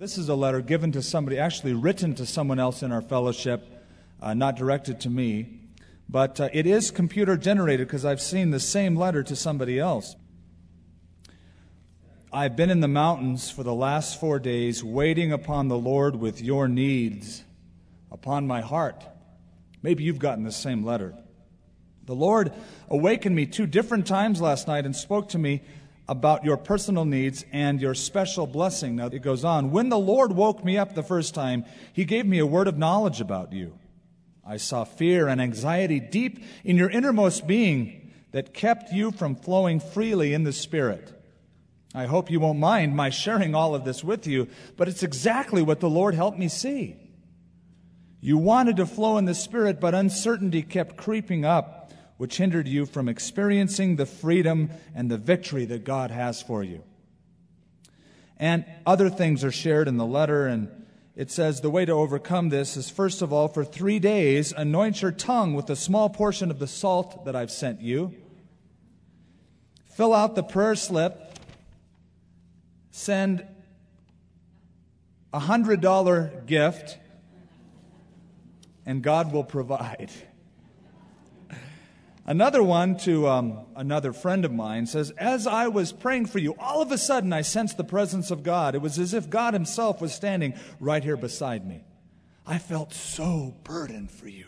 This 0.00 0.16
is 0.16 0.28
a 0.28 0.36
letter 0.36 0.60
given 0.60 0.92
to 0.92 1.02
somebody, 1.02 1.40
actually 1.40 1.72
written 1.72 2.14
to 2.14 2.24
someone 2.24 2.60
else 2.60 2.84
in 2.84 2.92
our 2.92 3.02
fellowship, 3.02 3.84
uh, 4.22 4.32
not 4.32 4.54
directed 4.54 5.00
to 5.00 5.10
me. 5.10 5.58
But 6.08 6.40
uh, 6.40 6.48
it 6.52 6.68
is 6.68 6.92
computer 6.92 7.36
generated 7.36 7.88
because 7.88 8.04
I've 8.04 8.20
seen 8.20 8.52
the 8.52 8.60
same 8.60 8.94
letter 8.94 9.24
to 9.24 9.34
somebody 9.34 9.76
else. 9.76 10.14
I've 12.32 12.54
been 12.54 12.70
in 12.70 12.78
the 12.78 12.86
mountains 12.86 13.50
for 13.50 13.64
the 13.64 13.74
last 13.74 14.20
four 14.20 14.38
days, 14.38 14.84
waiting 14.84 15.32
upon 15.32 15.66
the 15.66 15.76
Lord 15.76 16.14
with 16.14 16.40
your 16.40 16.68
needs 16.68 17.42
upon 18.12 18.46
my 18.46 18.60
heart. 18.60 19.02
Maybe 19.82 20.04
you've 20.04 20.20
gotten 20.20 20.44
the 20.44 20.52
same 20.52 20.84
letter. 20.84 21.12
The 22.04 22.14
Lord 22.14 22.52
awakened 22.88 23.34
me 23.34 23.46
two 23.46 23.66
different 23.66 24.06
times 24.06 24.40
last 24.40 24.68
night 24.68 24.86
and 24.86 24.94
spoke 24.94 25.30
to 25.30 25.38
me 25.38 25.62
about 26.08 26.44
your 26.44 26.56
personal 26.56 27.04
needs 27.04 27.44
and 27.52 27.80
your 27.80 27.94
special 27.94 28.46
blessing. 28.46 28.96
Now, 28.96 29.06
it 29.06 29.22
goes 29.22 29.44
on. 29.44 29.70
When 29.70 29.90
the 29.90 29.98
Lord 29.98 30.32
woke 30.32 30.64
me 30.64 30.78
up 30.78 30.94
the 30.94 31.02
first 31.02 31.34
time, 31.34 31.64
He 31.92 32.04
gave 32.04 32.24
me 32.26 32.38
a 32.38 32.46
word 32.46 32.66
of 32.66 32.78
knowledge 32.78 33.20
about 33.20 33.52
you. 33.52 33.78
I 34.44 34.56
saw 34.56 34.84
fear 34.84 35.28
and 35.28 35.40
anxiety 35.40 36.00
deep 36.00 36.42
in 36.64 36.76
your 36.78 36.88
innermost 36.88 37.46
being 37.46 38.12
that 38.32 38.54
kept 38.54 38.92
you 38.92 39.10
from 39.10 39.36
flowing 39.36 39.80
freely 39.80 40.32
in 40.32 40.44
the 40.44 40.52
Spirit. 40.52 41.12
I 41.94 42.06
hope 42.06 42.30
you 42.30 42.40
won't 42.40 42.58
mind 42.58 42.96
my 42.96 43.10
sharing 43.10 43.54
all 43.54 43.74
of 43.74 43.84
this 43.84 44.02
with 44.02 44.26
you, 44.26 44.48
but 44.76 44.88
it's 44.88 45.02
exactly 45.02 45.60
what 45.60 45.80
the 45.80 45.90
Lord 45.90 46.14
helped 46.14 46.38
me 46.38 46.48
see. 46.48 46.96
You 48.20 48.38
wanted 48.38 48.76
to 48.78 48.86
flow 48.86 49.18
in 49.18 49.26
the 49.26 49.34
Spirit, 49.34 49.80
but 49.80 49.94
uncertainty 49.94 50.62
kept 50.62 50.96
creeping 50.96 51.44
up 51.44 51.77
which 52.18 52.36
hindered 52.36 52.68
you 52.68 52.84
from 52.84 53.08
experiencing 53.08 53.96
the 53.96 54.04
freedom 54.04 54.70
and 54.94 55.10
the 55.10 55.16
victory 55.16 55.64
that 55.64 55.84
God 55.84 56.10
has 56.10 56.42
for 56.42 56.62
you. 56.62 56.82
And 58.36 58.64
other 58.84 59.08
things 59.08 59.42
are 59.44 59.52
shared 59.52 59.88
in 59.88 59.96
the 59.96 60.06
letter, 60.06 60.46
and 60.46 60.68
it 61.16 61.30
says 61.30 61.60
the 61.60 61.70
way 61.70 61.84
to 61.84 61.92
overcome 61.92 62.48
this 62.48 62.76
is 62.76 62.90
first 62.90 63.22
of 63.22 63.32
all, 63.32 63.48
for 63.48 63.64
three 63.64 63.98
days, 63.98 64.52
anoint 64.52 65.00
your 65.00 65.12
tongue 65.12 65.54
with 65.54 65.70
a 65.70 65.76
small 65.76 66.10
portion 66.10 66.50
of 66.50 66.58
the 66.58 66.66
salt 66.66 67.24
that 67.24 67.34
I've 67.34 67.50
sent 67.50 67.80
you. 67.80 68.14
Fill 69.96 70.14
out 70.14 70.34
the 70.34 70.44
prayer 70.44 70.76
slip, 70.76 71.38
send 72.90 73.44
a 75.32 75.40
hundred 75.40 75.80
dollar 75.80 76.42
gift, 76.46 76.98
and 78.86 79.02
God 79.02 79.32
will 79.32 79.44
provide. 79.44 80.10
Another 82.28 82.62
one 82.62 82.98
to 82.98 83.26
um, 83.26 83.60
another 83.74 84.12
friend 84.12 84.44
of 84.44 84.52
mine 84.52 84.84
says, 84.84 85.10
As 85.12 85.46
I 85.46 85.68
was 85.68 85.92
praying 85.92 86.26
for 86.26 86.38
you, 86.38 86.54
all 86.58 86.82
of 86.82 86.92
a 86.92 86.98
sudden 86.98 87.32
I 87.32 87.40
sensed 87.40 87.78
the 87.78 87.84
presence 87.84 88.30
of 88.30 88.42
God. 88.42 88.74
It 88.74 88.82
was 88.82 88.98
as 88.98 89.14
if 89.14 89.30
God 89.30 89.54
Himself 89.54 90.02
was 90.02 90.12
standing 90.12 90.52
right 90.78 91.02
here 91.02 91.16
beside 91.16 91.66
me. 91.66 91.84
I 92.46 92.58
felt 92.58 92.92
so 92.92 93.54
burdened 93.64 94.10
for 94.10 94.28
you 94.28 94.44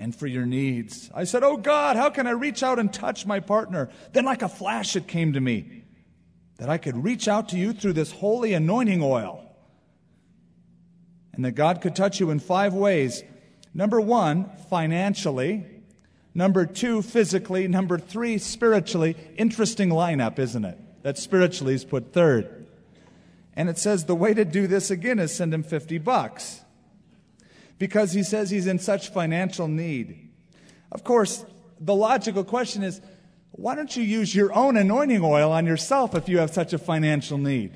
and 0.00 0.16
for 0.16 0.26
your 0.26 0.46
needs. 0.46 1.12
I 1.14 1.22
said, 1.22 1.44
Oh 1.44 1.56
God, 1.56 1.94
how 1.94 2.10
can 2.10 2.26
I 2.26 2.32
reach 2.32 2.64
out 2.64 2.80
and 2.80 2.92
touch 2.92 3.24
my 3.24 3.38
partner? 3.38 3.88
Then, 4.12 4.24
like 4.24 4.42
a 4.42 4.48
flash, 4.48 4.96
it 4.96 5.06
came 5.06 5.34
to 5.34 5.40
me 5.40 5.84
that 6.56 6.68
I 6.68 6.78
could 6.78 7.04
reach 7.04 7.28
out 7.28 7.50
to 7.50 7.56
you 7.56 7.72
through 7.72 7.92
this 7.92 8.10
holy 8.10 8.52
anointing 8.52 9.00
oil. 9.00 9.48
And 11.34 11.44
that 11.44 11.52
God 11.52 11.82
could 11.82 11.94
touch 11.94 12.18
you 12.18 12.30
in 12.30 12.40
five 12.40 12.74
ways. 12.74 13.22
Number 13.72 14.00
one, 14.00 14.50
financially. 14.68 15.66
Number 16.34 16.66
two, 16.66 17.00
physically. 17.00 17.68
Number 17.68 17.98
three, 17.98 18.38
spiritually. 18.38 19.16
Interesting 19.36 19.90
lineup, 19.90 20.38
isn't 20.38 20.64
it? 20.64 20.78
That 21.02 21.16
spiritually 21.16 21.74
is 21.74 21.84
put 21.84 22.12
third. 22.12 22.66
And 23.54 23.68
it 23.68 23.78
says 23.78 24.04
the 24.04 24.16
way 24.16 24.34
to 24.34 24.44
do 24.44 24.66
this 24.66 24.90
again 24.90 25.20
is 25.20 25.34
send 25.34 25.54
him 25.54 25.62
50 25.62 25.98
bucks. 25.98 26.60
Because 27.78 28.12
he 28.12 28.24
says 28.24 28.50
he's 28.50 28.66
in 28.66 28.78
such 28.80 29.10
financial 29.10 29.68
need. 29.68 30.30
Of 30.90 31.04
course, 31.04 31.44
the 31.80 31.94
logical 31.94 32.42
question 32.42 32.82
is 32.82 33.00
why 33.52 33.76
don't 33.76 33.96
you 33.96 34.02
use 34.02 34.34
your 34.34 34.52
own 34.52 34.76
anointing 34.76 35.22
oil 35.22 35.52
on 35.52 35.66
yourself 35.66 36.16
if 36.16 36.28
you 36.28 36.38
have 36.38 36.50
such 36.50 36.72
a 36.72 36.78
financial 36.78 37.38
need? 37.38 37.72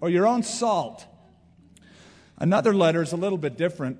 Or 0.00 0.08
your 0.08 0.26
own 0.26 0.42
salt? 0.42 1.04
Another 2.38 2.74
letter 2.74 3.02
is 3.02 3.12
a 3.12 3.16
little 3.16 3.38
bit 3.38 3.58
different 3.58 3.98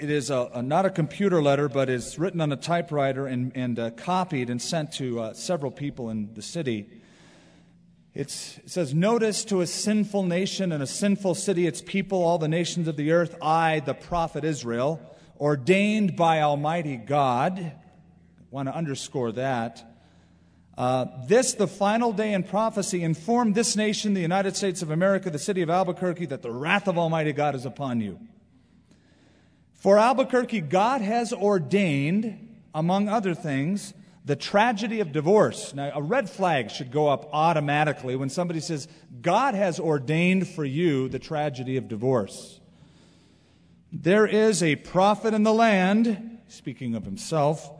it 0.00 0.08
is 0.08 0.30
a, 0.30 0.50
a, 0.54 0.62
not 0.62 0.86
a 0.86 0.90
computer 0.90 1.42
letter, 1.42 1.68
but 1.68 1.90
is 1.90 2.18
written 2.18 2.40
on 2.40 2.50
a 2.52 2.56
typewriter 2.56 3.26
and, 3.26 3.52
and 3.54 3.78
uh, 3.78 3.90
copied 3.90 4.48
and 4.48 4.60
sent 4.60 4.92
to 4.92 5.20
uh, 5.20 5.34
several 5.34 5.70
people 5.70 6.08
in 6.08 6.32
the 6.32 6.40
city. 6.40 6.88
It's, 8.14 8.56
it 8.58 8.70
says, 8.70 8.94
Notice 8.94 9.44
to 9.46 9.60
a 9.60 9.66
sinful 9.66 10.22
nation 10.22 10.72
and 10.72 10.82
a 10.82 10.86
sinful 10.86 11.34
city, 11.34 11.66
its 11.66 11.82
people, 11.82 12.22
all 12.22 12.38
the 12.38 12.48
nations 12.48 12.88
of 12.88 12.96
the 12.96 13.12
earth, 13.12 13.36
I, 13.42 13.80
the 13.80 13.92
prophet 13.92 14.42
Israel, 14.42 15.00
ordained 15.38 16.16
by 16.16 16.40
Almighty 16.40 16.96
God. 16.96 17.72
Want 18.50 18.68
to 18.68 18.74
underscore 18.74 19.32
that. 19.32 19.84
Uh, 20.78 21.06
this, 21.26 21.52
the 21.52 21.68
final 21.68 22.10
day 22.10 22.32
in 22.32 22.42
prophecy, 22.42 23.02
informed 23.02 23.54
this 23.54 23.76
nation, 23.76 24.14
the 24.14 24.22
United 24.22 24.56
States 24.56 24.80
of 24.80 24.90
America, 24.90 25.28
the 25.28 25.38
city 25.38 25.60
of 25.60 25.68
Albuquerque, 25.68 26.24
that 26.26 26.40
the 26.40 26.50
wrath 26.50 26.88
of 26.88 26.96
Almighty 26.96 27.34
God 27.34 27.54
is 27.54 27.66
upon 27.66 28.00
you. 28.00 28.18
For 29.80 29.96
Albuquerque, 29.96 30.60
God 30.60 31.00
has 31.00 31.32
ordained, 31.32 32.48
among 32.74 33.08
other 33.08 33.34
things, 33.34 33.94
the 34.26 34.36
tragedy 34.36 35.00
of 35.00 35.10
divorce. 35.10 35.74
Now, 35.74 35.90
a 35.94 36.02
red 36.02 36.28
flag 36.28 36.70
should 36.70 36.92
go 36.92 37.08
up 37.08 37.30
automatically 37.32 38.14
when 38.14 38.28
somebody 38.28 38.60
says, 38.60 38.86
God 39.22 39.54
has 39.54 39.80
ordained 39.80 40.48
for 40.48 40.66
you 40.66 41.08
the 41.08 41.18
tragedy 41.18 41.78
of 41.78 41.88
divorce. 41.88 42.60
There 43.90 44.26
is 44.26 44.62
a 44.62 44.76
prophet 44.76 45.32
in 45.32 45.44
the 45.44 45.54
land, 45.54 46.38
speaking 46.46 46.94
of 46.94 47.06
himself, 47.06 47.70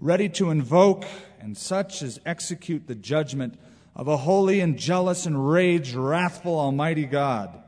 ready 0.00 0.28
to 0.28 0.50
invoke 0.50 1.04
and 1.40 1.58
such 1.58 2.00
as 2.00 2.20
execute 2.24 2.86
the 2.86 2.94
judgment 2.94 3.58
of 3.96 4.06
a 4.06 4.18
holy 4.18 4.60
and 4.60 4.78
jealous 4.78 5.26
and 5.26 5.50
rage, 5.50 5.94
wrathful 5.94 6.56
Almighty 6.56 7.06
God. 7.06 7.59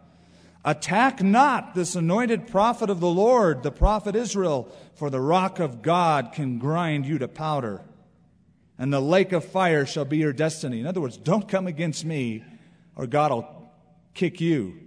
Attack 0.64 1.22
not 1.22 1.74
this 1.74 1.96
anointed 1.96 2.46
prophet 2.46 2.88
of 2.88 3.00
the 3.00 3.08
Lord, 3.08 3.62
the 3.62 3.72
prophet 3.72 4.14
Israel, 4.14 4.72
for 4.94 5.10
the 5.10 5.20
rock 5.20 5.58
of 5.58 5.82
God 5.82 6.32
can 6.32 6.58
grind 6.58 7.04
you 7.04 7.18
to 7.18 7.26
powder, 7.26 7.82
and 8.78 8.92
the 8.92 9.00
lake 9.00 9.32
of 9.32 9.44
fire 9.44 9.84
shall 9.84 10.04
be 10.04 10.18
your 10.18 10.32
destiny. 10.32 10.78
In 10.78 10.86
other 10.86 11.00
words, 11.00 11.16
don't 11.16 11.48
come 11.48 11.66
against 11.66 12.04
me, 12.04 12.44
or 12.94 13.06
God 13.08 13.32
will 13.32 13.72
kick 14.14 14.40
you. 14.40 14.78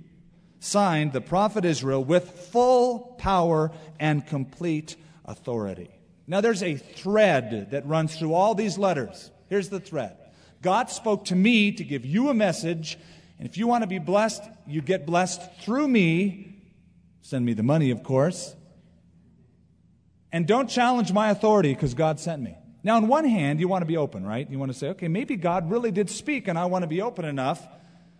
Signed, 0.60 1.12
the 1.12 1.22
prophet 1.22 1.66
Israel, 1.66 2.04
with 2.04 2.50
full 2.52 3.16
power 3.18 3.72
and 4.00 4.26
complete 4.26 4.96
authority. 5.26 5.90
Now, 6.26 6.42
there's 6.42 6.64
a 6.64 6.76
thread 6.76 7.72
that 7.72 7.86
runs 7.86 8.18
through 8.18 8.34
all 8.34 8.56
these 8.56 8.78
letters. 8.78 9.30
Here's 9.48 9.70
the 9.70 9.80
thread 9.80 10.16
God 10.62 10.90
spoke 10.90 11.26
to 11.26 11.36
me 11.36 11.74
to 11.74 11.84
give 11.84 12.06
you 12.06 12.30
a 12.30 12.34
message 12.34 12.98
and 13.38 13.48
if 13.48 13.58
you 13.58 13.68
want 13.68 13.84
to 13.84 13.88
be 13.88 14.00
blessed, 14.00 14.44
you 14.66 14.82
get 14.82 15.06
blessed 15.06 15.42
through 15.62 15.88
me. 15.88 16.62
Send 17.22 17.46
me 17.46 17.54
the 17.54 17.64
money, 17.64 17.92
of 17.92 18.04
course. 18.04 18.56
And 20.32 20.48
don't 20.48 20.70
challenge 20.70 21.12
my 21.12 21.30
authority 21.30 21.74
because 21.74 21.94
God 21.94 22.20
sent 22.20 22.42
me. 22.42 22.56
Now, 22.84 22.98
on 22.98 23.08
one 23.08 23.26
hand, 23.26 23.60
you 23.60 23.68
want 23.68 23.82
to 23.82 23.88
be 23.88 23.98
open, 23.98 24.26
right? 24.26 24.50
You 24.50 24.60
want 24.60 24.72
to 24.72 24.78
say, 24.78 24.90
okay, 24.90 25.08
maybe 25.08 25.36
God 25.36 25.72
really 25.72 25.92
did 25.92 26.10
speak, 26.10 26.48
and 26.48 26.58
I 26.58 26.66
want 26.66 26.84
to 26.84 26.88
be 26.88 27.02
open 27.02 27.26
enough. 27.26 27.66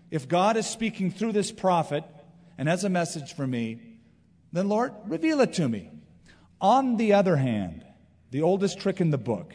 If 0.10 0.28
God 0.28 0.58
is 0.58 0.66
speaking 0.66 1.12
through 1.12 1.34
this 1.34 1.52
prophet 1.52 2.04
and 2.58 2.68
has 2.68 2.84
a 2.84 2.90
message 2.90 3.34
for 3.34 3.46
me, 3.46 3.80
then 4.52 4.68
Lord, 4.68 4.94
reveal 5.06 5.42
it 5.42 5.54
to 5.54 5.70
me. 5.70 5.92
On 6.60 6.98
the 6.98 7.14
other 7.14 7.36
hand, 7.36 7.86
the 8.32 8.42
oldest 8.42 8.80
trick 8.80 9.02
in 9.02 9.12
the 9.12 9.18
book 9.18 9.54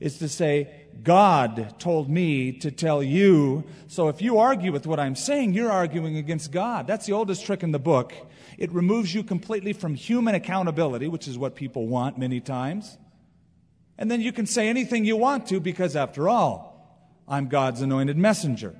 is 0.00 0.18
to 0.18 0.28
say, 0.28 0.85
God 1.02 1.78
told 1.78 2.08
me 2.08 2.52
to 2.52 2.70
tell 2.70 3.02
you. 3.02 3.64
So 3.86 4.08
if 4.08 4.20
you 4.22 4.38
argue 4.38 4.72
with 4.72 4.86
what 4.86 5.00
I'm 5.00 5.16
saying, 5.16 5.54
you're 5.54 5.70
arguing 5.70 6.16
against 6.16 6.52
God. 6.52 6.86
That's 6.86 7.06
the 7.06 7.12
oldest 7.12 7.44
trick 7.44 7.62
in 7.62 7.72
the 7.72 7.78
book. 7.78 8.12
It 8.58 8.72
removes 8.72 9.14
you 9.14 9.22
completely 9.22 9.72
from 9.72 9.94
human 9.94 10.34
accountability, 10.34 11.08
which 11.08 11.28
is 11.28 11.38
what 11.38 11.54
people 11.54 11.86
want 11.86 12.18
many 12.18 12.40
times. 12.40 12.98
And 13.98 14.10
then 14.10 14.20
you 14.20 14.32
can 14.32 14.46
say 14.46 14.68
anything 14.68 15.04
you 15.04 15.16
want 15.16 15.46
to 15.48 15.60
because, 15.60 15.96
after 15.96 16.28
all, 16.28 16.76
I'm 17.28 17.48
God's 17.48 17.82
anointed 17.82 18.16
messenger. 18.16 18.74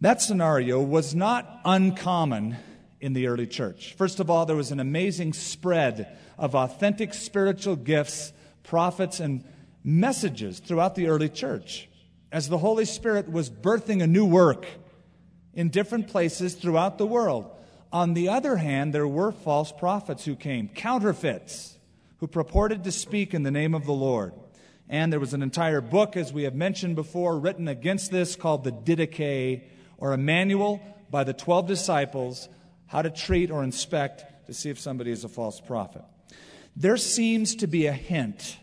That 0.00 0.22
scenario 0.22 0.80
was 0.80 1.14
not 1.14 1.60
uncommon 1.64 2.56
in 3.00 3.12
the 3.12 3.26
early 3.26 3.46
church. 3.46 3.94
First 3.94 4.20
of 4.20 4.30
all, 4.30 4.46
there 4.46 4.56
was 4.56 4.70
an 4.70 4.80
amazing 4.80 5.32
spread 5.32 6.16
of 6.36 6.54
authentic 6.54 7.14
spiritual 7.14 7.76
gifts, 7.76 8.32
prophets, 8.62 9.20
and 9.20 9.44
messages 9.84 10.58
throughout 10.58 10.94
the 10.94 11.08
early 11.08 11.28
church 11.28 11.88
as 12.30 12.48
the 12.48 12.58
Holy 12.58 12.84
Spirit 12.84 13.30
was 13.30 13.48
birthing 13.48 14.02
a 14.02 14.06
new 14.06 14.24
work 14.24 14.66
in 15.54 15.70
different 15.70 16.08
places 16.08 16.54
throughout 16.54 16.98
the 16.98 17.06
world. 17.06 17.50
On 17.92 18.14
the 18.14 18.28
other 18.28 18.56
hand, 18.56 18.92
there 18.92 19.08
were 19.08 19.32
false 19.32 19.72
prophets 19.72 20.24
who 20.24 20.36
came, 20.36 20.68
counterfeits, 20.68 21.78
who 22.18 22.26
purported 22.26 22.84
to 22.84 22.92
speak 22.92 23.32
in 23.32 23.44
the 23.44 23.50
name 23.50 23.74
of 23.74 23.86
the 23.86 23.92
Lord. 23.92 24.34
And 24.88 25.12
there 25.12 25.20
was 25.20 25.34
an 25.34 25.42
entire 25.42 25.80
book, 25.80 26.16
as 26.16 26.32
we 26.32 26.44
have 26.44 26.54
mentioned 26.54 26.96
before, 26.96 27.38
written 27.38 27.68
against 27.68 28.10
this 28.10 28.36
called 28.36 28.64
the 28.64 28.72
Didache 28.72 29.62
or 29.96 30.12
a 30.12 30.18
manual 30.18 30.80
by 31.10 31.24
the 31.24 31.32
12 31.32 31.66
disciples 31.66 32.48
how 32.86 33.02
to 33.02 33.10
treat 33.10 33.50
or 33.50 33.62
inspect 33.62 34.46
to 34.46 34.54
see 34.54 34.70
if 34.70 34.78
somebody 34.78 35.10
is 35.10 35.24
a 35.24 35.28
false 35.28 35.60
prophet. 35.60 36.02
There 36.74 36.96
seems 36.96 37.56
to 37.56 37.66
be 37.66 37.86
a 37.86 37.92
hint 37.92 38.56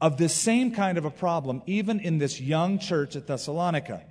of 0.00 0.16
this 0.16 0.34
same 0.34 0.72
kind 0.72 0.98
of 0.98 1.04
a 1.04 1.10
problem 1.10 1.62
even 1.66 2.00
in 2.00 2.18
this 2.18 2.40
young 2.40 2.78
church 2.78 3.16
at 3.16 3.26
Thessalonica. 3.26 4.02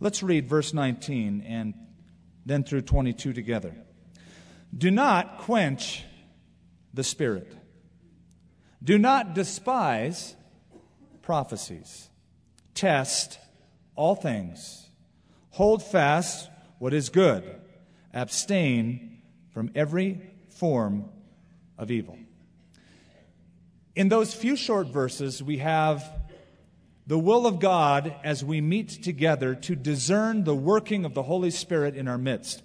Let's 0.00 0.22
read 0.22 0.48
verse 0.48 0.74
19 0.74 1.42
and 1.46 1.74
then 2.44 2.64
through 2.64 2.82
22 2.82 3.32
together. 3.32 3.74
Do 4.76 4.90
not 4.90 5.38
quench 5.38 6.04
the 6.92 7.04
Spirit. 7.04 7.52
Do 8.82 8.98
not 8.98 9.34
despise 9.34 10.34
prophecies. 11.22 12.10
Test 12.74 13.38
all 13.94 14.14
things. 14.14 14.90
Hold 15.50 15.82
fast 15.82 16.50
what 16.78 16.92
is 16.92 17.08
good. 17.08 17.44
Abstain 18.12 19.22
from 19.52 19.70
every 19.74 20.20
form 20.50 21.08
of 21.78 21.90
evil. 21.90 22.18
In 23.96 24.08
those 24.08 24.34
few 24.34 24.56
short 24.56 24.88
verses, 24.88 25.42
we 25.42 25.58
have 25.58 26.04
the 27.06 27.18
will 27.18 27.46
of 27.46 27.60
God 27.60 28.14
as 28.24 28.44
we 28.44 28.60
meet 28.60 28.88
together 28.88 29.54
to 29.54 29.76
discern 29.76 30.44
the 30.44 30.54
working 30.54 31.04
of 31.04 31.14
the 31.14 31.22
Holy 31.22 31.50
Spirit 31.50 31.94
in 31.94 32.08
our 32.08 32.18
midst. 32.18 32.62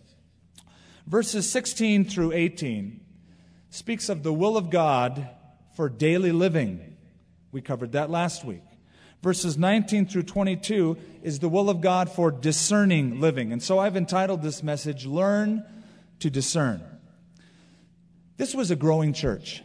Verses 1.05 1.49
16 1.49 2.05
through 2.05 2.31
18 2.31 3.01
speaks 3.69 4.09
of 4.09 4.23
the 4.23 4.33
will 4.33 4.57
of 4.57 4.69
God 4.71 5.29
for 5.75 5.87
daily 5.87 6.31
living. 6.31 6.97
We 7.51 7.61
covered 7.61 7.91
that 7.91 8.09
last 8.09 8.43
week. 8.43 8.63
Verses 9.21 9.57
19 9.57 10.07
through 10.07 10.23
22 10.23 10.97
is 11.21 11.39
the 11.39 11.49
will 11.49 11.69
of 11.69 11.81
God 11.81 12.09
for 12.09 12.31
discerning 12.31 13.19
living. 13.19 13.51
And 13.51 13.61
so 13.61 13.77
I've 13.77 13.97
entitled 13.97 14.41
this 14.41 14.63
message, 14.63 15.05
Learn 15.05 15.63
to 16.19 16.29
Discern. 16.29 16.81
This 18.37 18.55
was 18.55 18.71
a 18.71 18.75
growing 18.75 19.13
church. 19.13 19.61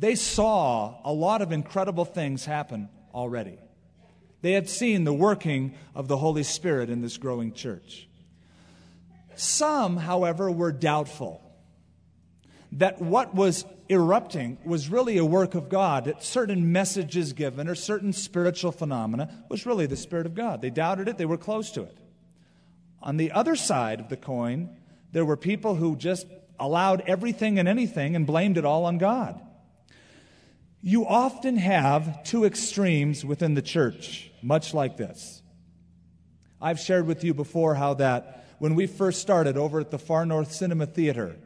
They 0.00 0.14
saw 0.14 0.96
a 1.04 1.12
lot 1.12 1.42
of 1.42 1.52
incredible 1.52 2.06
things 2.06 2.46
happen 2.46 2.88
already. 3.14 3.58
They 4.40 4.52
had 4.52 4.70
seen 4.70 5.04
the 5.04 5.12
working 5.12 5.74
of 5.94 6.08
the 6.08 6.16
Holy 6.16 6.42
Spirit 6.42 6.88
in 6.88 7.02
this 7.02 7.18
growing 7.18 7.52
church. 7.52 8.08
Some, 9.36 9.98
however, 9.98 10.50
were 10.50 10.72
doubtful 10.72 11.42
that 12.72 13.02
what 13.02 13.34
was 13.34 13.66
erupting 13.90 14.56
was 14.64 14.88
really 14.88 15.18
a 15.18 15.24
work 15.24 15.54
of 15.54 15.68
God, 15.68 16.06
that 16.06 16.24
certain 16.24 16.72
messages 16.72 17.34
given 17.34 17.68
or 17.68 17.74
certain 17.74 18.14
spiritual 18.14 18.72
phenomena 18.72 19.44
was 19.50 19.66
really 19.66 19.84
the 19.84 19.96
Spirit 19.96 20.24
of 20.24 20.34
God. 20.34 20.62
They 20.62 20.70
doubted 20.70 21.08
it, 21.08 21.18
they 21.18 21.26
were 21.26 21.36
close 21.36 21.72
to 21.72 21.82
it. 21.82 21.98
On 23.02 23.18
the 23.18 23.32
other 23.32 23.54
side 23.54 24.00
of 24.00 24.08
the 24.08 24.16
coin, 24.16 24.70
there 25.12 25.26
were 25.26 25.36
people 25.36 25.74
who 25.74 25.94
just 25.94 26.26
allowed 26.58 27.02
everything 27.06 27.58
and 27.58 27.68
anything 27.68 28.16
and 28.16 28.26
blamed 28.26 28.56
it 28.56 28.64
all 28.64 28.86
on 28.86 28.96
God. 28.96 29.38
You 30.82 31.06
often 31.06 31.56
have 31.56 32.24
two 32.24 32.44
extremes 32.44 33.24
within 33.24 33.54
the 33.54 33.62
church, 33.62 34.30
much 34.42 34.72
like 34.72 34.96
this. 34.96 35.42
I've 36.60 36.80
shared 36.80 37.06
with 37.06 37.22
you 37.22 37.34
before 37.34 37.74
how 37.74 37.94
that 37.94 38.46
when 38.58 38.74
we 38.74 38.86
first 38.86 39.20
started 39.20 39.56
over 39.56 39.80
at 39.80 39.90
the 39.90 39.98
Far 39.98 40.24
North 40.24 40.52
Cinema 40.52 40.86
Theater, 40.86 41.36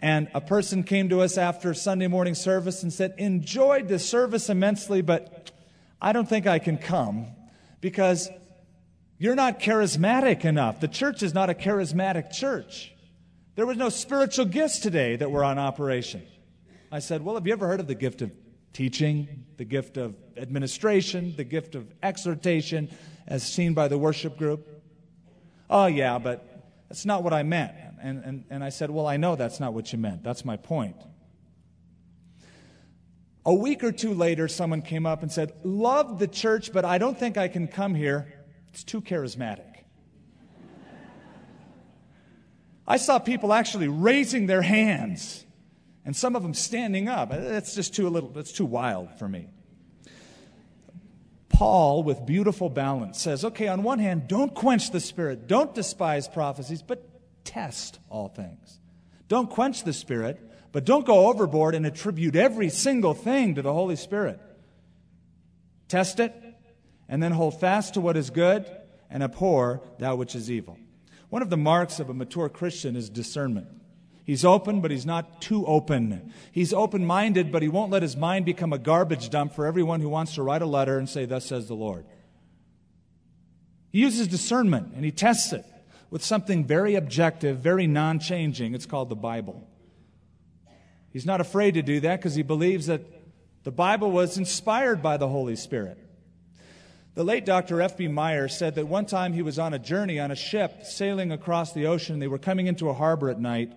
and 0.00 0.28
a 0.34 0.40
person 0.40 0.84
came 0.84 1.08
to 1.10 1.20
us 1.20 1.38
after 1.38 1.72
Sunday 1.72 2.08
morning 2.08 2.34
service 2.34 2.82
and 2.82 2.92
said, 2.92 3.14
Enjoyed 3.18 3.88
the 3.88 3.98
service 3.98 4.50
immensely, 4.50 5.00
but 5.00 5.50
I 6.00 6.12
don't 6.12 6.28
think 6.28 6.46
I 6.46 6.58
can 6.58 6.76
come 6.76 7.26
because 7.80 8.28
you're 9.18 9.34
not 9.34 9.60
charismatic 9.60 10.44
enough. 10.44 10.80
The 10.80 10.88
church 10.88 11.22
is 11.22 11.32
not 11.32 11.48
a 11.48 11.54
charismatic 11.54 12.32
church. 12.32 12.92
There 13.54 13.66
was 13.66 13.76
no 13.76 13.88
spiritual 13.88 14.46
gifts 14.46 14.80
today 14.80 15.16
that 15.16 15.30
were 15.30 15.44
on 15.44 15.58
operation. 15.58 16.22
I 16.94 17.00
said, 17.00 17.24
Well, 17.24 17.34
have 17.34 17.44
you 17.44 17.52
ever 17.52 17.66
heard 17.66 17.80
of 17.80 17.88
the 17.88 17.96
gift 17.96 18.22
of 18.22 18.30
teaching, 18.72 19.46
the 19.56 19.64
gift 19.64 19.96
of 19.96 20.14
administration, 20.36 21.34
the 21.36 21.42
gift 21.42 21.74
of 21.74 21.92
exhortation, 22.04 22.88
as 23.26 23.42
seen 23.42 23.74
by 23.74 23.88
the 23.88 23.98
worship 23.98 24.38
group? 24.38 24.68
Oh, 25.68 25.86
yeah, 25.86 26.20
but 26.20 26.70
that's 26.88 27.04
not 27.04 27.24
what 27.24 27.32
I 27.32 27.42
meant. 27.42 27.72
And, 28.00 28.24
and, 28.24 28.44
and 28.48 28.62
I 28.62 28.68
said, 28.68 28.92
Well, 28.92 29.08
I 29.08 29.16
know 29.16 29.34
that's 29.34 29.58
not 29.58 29.74
what 29.74 29.92
you 29.92 29.98
meant. 29.98 30.22
That's 30.22 30.44
my 30.44 30.56
point. 30.56 30.94
A 33.44 33.52
week 33.52 33.82
or 33.82 33.90
two 33.90 34.14
later, 34.14 34.46
someone 34.46 34.80
came 34.80 35.04
up 35.04 35.20
and 35.20 35.32
said, 35.32 35.52
Love 35.64 36.20
the 36.20 36.28
church, 36.28 36.72
but 36.72 36.84
I 36.84 36.98
don't 36.98 37.18
think 37.18 37.36
I 37.36 37.48
can 37.48 37.66
come 37.66 37.96
here. 37.96 38.32
It's 38.68 38.84
too 38.84 39.00
charismatic. 39.00 39.82
I 42.86 42.98
saw 42.98 43.18
people 43.18 43.52
actually 43.52 43.88
raising 43.88 44.46
their 44.46 44.62
hands 44.62 45.44
and 46.04 46.14
some 46.14 46.36
of 46.36 46.42
them 46.42 46.54
standing 46.54 47.08
up. 47.08 47.32
Uh, 47.32 47.38
that's 47.38 47.74
just 47.74 47.94
too 47.94 48.08
little 48.08 48.30
that's 48.30 48.52
too 48.52 48.66
wild 48.66 49.18
for 49.18 49.28
me. 49.28 49.48
Paul, 51.48 52.02
with 52.02 52.26
beautiful 52.26 52.68
balance, 52.68 53.20
says, 53.20 53.44
okay, 53.44 53.68
on 53.68 53.84
one 53.84 54.00
hand, 54.00 54.26
don't 54.26 54.52
quench 54.54 54.90
the 54.90 54.98
spirit, 55.00 55.46
don't 55.46 55.72
despise 55.74 56.26
prophecies, 56.26 56.82
but 56.82 57.08
test 57.44 58.00
all 58.10 58.28
things. 58.28 58.80
Don't 59.28 59.48
quench 59.48 59.84
the 59.84 59.92
Spirit, 59.92 60.40
but 60.72 60.84
don't 60.84 61.06
go 61.06 61.28
overboard 61.28 61.74
and 61.74 61.86
attribute 61.86 62.36
every 62.36 62.68
single 62.68 63.14
thing 63.14 63.54
to 63.54 63.62
the 63.62 63.72
Holy 63.72 63.96
Spirit. 63.96 64.40
Test 65.88 66.20
it, 66.20 66.34
and 67.08 67.22
then 67.22 67.32
hold 67.32 67.60
fast 67.60 67.94
to 67.94 68.00
what 68.00 68.16
is 68.16 68.30
good 68.30 68.66
and 69.10 69.22
abhor 69.22 69.82
that 69.98 70.18
which 70.18 70.34
is 70.34 70.50
evil. 70.50 70.78
One 71.30 71.42
of 71.42 71.50
the 71.50 71.56
marks 71.56 72.00
of 72.00 72.10
a 72.10 72.14
mature 72.14 72.48
Christian 72.48 72.96
is 72.96 73.08
discernment. 73.08 73.68
He's 74.24 74.44
open, 74.44 74.80
but 74.80 74.90
he's 74.90 75.04
not 75.04 75.42
too 75.42 75.66
open. 75.66 76.32
He's 76.50 76.72
open 76.72 77.04
minded, 77.04 77.52
but 77.52 77.62
he 77.62 77.68
won't 77.68 77.90
let 77.90 78.02
his 78.02 78.16
mind 78.16 78.46
become 78.46 78.72
a 78.72 78.78
garbage 78.78 79.28
dump 79.28 79.54
for 79.54 79.66
everyone 79.66 80.00
who 80.00 80.08
wants 80.08 80.34
to 80.34 80.42
write 80.42 80.62
a 80.62 80.66
letter 80.66 80.98
and 80.98 81.08
say, 81.08 81.26
Thus 81.26 81.44
says 81.44 81.68
the 81.68 81.74
Lord. 81.74 82.06
He 83.90 84.00
uses 84.00 84.26
discernment 84.26 84.92
and 84.94 85.04
he 85.04 85.12
tests 85.12 85.52
it 85.52 85.64
with 86.10 86.24
something 86.24 86.64
very 86.64 86.94
objective, 86.94 87.58
very 87.58 87.86
non 87.86 88.18
changing. 88.18 88.74
It's 88.74 88.86
called 88.86 89.10
the 89.10 89.14
Bible. 89.14 89.68
He's 91.10 91.26
not 91.26 91.40
afraid 91.40 91.74
to 91.74 91.82
do 91.82 92.00
that 92.00 92.18
because 92.18 92.34
he 92.34 92.42
believes 92.42 92.86
that 92.86 93.02
the 93.62 93.70
Bible 93.70 94.10
was 94.10 94.38
inspired 94.38 95.02
by 95.02 95.16
the 95.16 95.28
Holy 95.28 95.54
Spirit. 95.54 95.98
The 97.14 97.24
late 97.24 97.46
Dr. 97.46 97.80
F.B. 97.80 98.08
Meyer 98.08 98.48
said 98.48 98.74
that 98.74 98.88
one 98.88 99.06
time 99.06 99.32
he 99.32 99.42
was 99.42 99.58
on 99.58 99.74
a 99.74 99.78
journey 99.78 100.18
on 100.18 100.32
a 100.32 100.36
ship 100.36 100.84
sailing 100.84 101.30
across 101.30 101.72
the 101.72 101.86
ocean. 101.86 102.18
They 102.18 102.26
were 102.26 102.38
coming 102.38 102.66
into 102.66 102.88
a 102.88 102.94
harbor 102.94 103.30
at 103.30 103.38
night. 103.38 103.72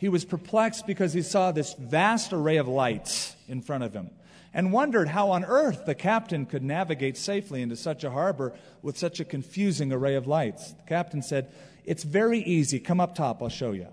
He 0.00 0.08
was 0.08 0.24
perplexed 0.24 0.86
because 0.86 1.12
he 1.12 1.20
saw 1.20 1.52
this 1.52 1.74
vast 1.74 2.32
array 2.32 2.56
of 2.56 2.66
lights 2.66 3.36
in 3.46 3.60
front 3.60 3.84
of 3.84 3.92
him 3.92 4.08
and 4.54 4.72
wondered 4.72 5.08
how 5.08 5.32
on 5.32 5.44
earth 5.44 5.84
the 5.84 5.94
captain 5.94 6.46
could 6.46 6.62
navigate 6.62 7.18
safely 7.18 7.60
into 7.60 7.76
such 7.76 8.02
a 8.02 8.10
harbor 8.10 8.54
with 8.80 8.96
such 8.96 9.20
a 9.20 9.26
confusing 9.26 9.92
array 9.92 10.14
of 10.14 10.26
lights. 10.26 10.72
The 10.72 10.84
captain 10.84 11.20
said, 11.20 11.52
It's 11.84 12.02
very 12.02 12.38
easy. 12.38 12.80
Come 12.80 12.98
up 12.98 13.14
top, 13.14 13.42
I'll 13.42 13.50
show 13.50 13.72
you. 13.72 13.88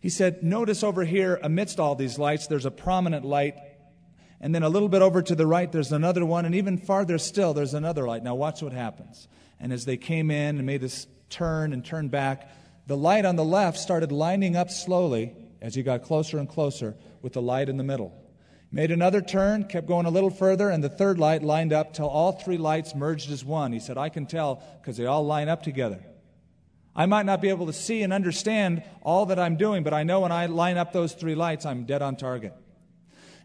He 0.00 0.08
said, 0.08 0.42
Notice 0.42 0.82
over 0.82 1.04
here, 1.04 1.38
amidst 1.44 1.78
all 1.78 1.94
these 1.94 2.18
lights, 2.18 2.48
there's 2.48 2.66
a 2.66 2.72
prominent 2.72 3.24
light. 3.24 3.54
And 4.40 4.52
then 4.52 4.64
a 4.64 4.68
little 4.68 4.88
bit 4.88 5.00
over 5.00 5.22
to 5.22 5.36
the 5.36 5.46
right, 5.46 5.70
there's 5.70 5.92
another 5.92 6.26
one. 6.26 6.44
And 6.44 6.56
even 6.56 6.76
farther 6.76 7.18
still, 7.18 7.54
there's 7.54 7.74
another 7.74 8.04
light. 8.04 8.24
Now, 8.24 8.34
watch 8.34 8.62
what 8.62 8.72
happens. 8.72 9.28
And 9.60 9.72
as 9.72 9.84
they 9.84 9.96
came 9.96 10.32
in 10.32 10.56
and 10.56 10.66
made 10.66 10.80
this 10.80 11.06
turn 11.28 11.72
and 11.72 11.84
turn 11.84 12.08
back, 12.08 12.50
the 12.90 12.96
light 12.96 13.24
on 13.24 13.36
the 13.36 13.44
left 13.44 13.78
started 13.78 14.10
lining 14.10 14.56
up 14.56 14.68
slowly 14.68 15.32
as 15.62 15.76
he 15.76 15.82
got 15.84 16.02
closer 16.02 16.38
and 16.38 16.48
closer 16.48 16.96
with 17.22 17.34
the 17.34 17.40
light 17.40 17.68
in 17.68 17.76
the 17.76 17.84
middle. 17.84 18.12
Made 18.72 18.90
another 18.90 19.20
turn, 19.20 19.62
kept 19.62 19.86
going 19.86 20.06
a 20.06 20.10
little 20.10 20.28
further, 20.28 20.70
and 20.70 20.82
the 20.82 20.88
third 20.88 21.16
light 21.16 21.44
lined 21.44 21.72
up 21.72 21.94
till 21.94 22.08
all 22.08 22.32
three 22.32 22.58
lights 22.58 22.92
merged 22.96 23.30
as 23.30 23.44
one. 23.44 23.72
He 23.72 23.78
said, 23.78 23.96
I 23.96 24.08
can 24.08 24.26
tell 24.26 24.60
because 24.80 24.96
they 24.96 25.06
all 25.06 25.24
line 25.24 25.48
up 25.48 25.62
together. 25.62 26.04
I 26.92 27.06
might 27.06 27.26
not 27.26 27.40
be 27.40 27.50
able 27.50 27.66
to 27.66 27.72
see 27.72 28.02
and 28.02 28.12
understand 28.12 28.82
all 29.02 29.26
that 29.26 29.38
I'm 29.38 29.54
doing, 29.54 29.84
but 29.84 29.94
I 29.94 30.02
know 30.02 30.22
when 30.22 30.32
I 30.32 30.46
line 30.46 30.76
up 30.76 30.92
those 30.92 31.12
three 31.12 31.36
lights, 31.36 31.64
I'm 31.64 31.84
dead 31.84 32.02
on 32.02 32.16
target. 32.16 32.54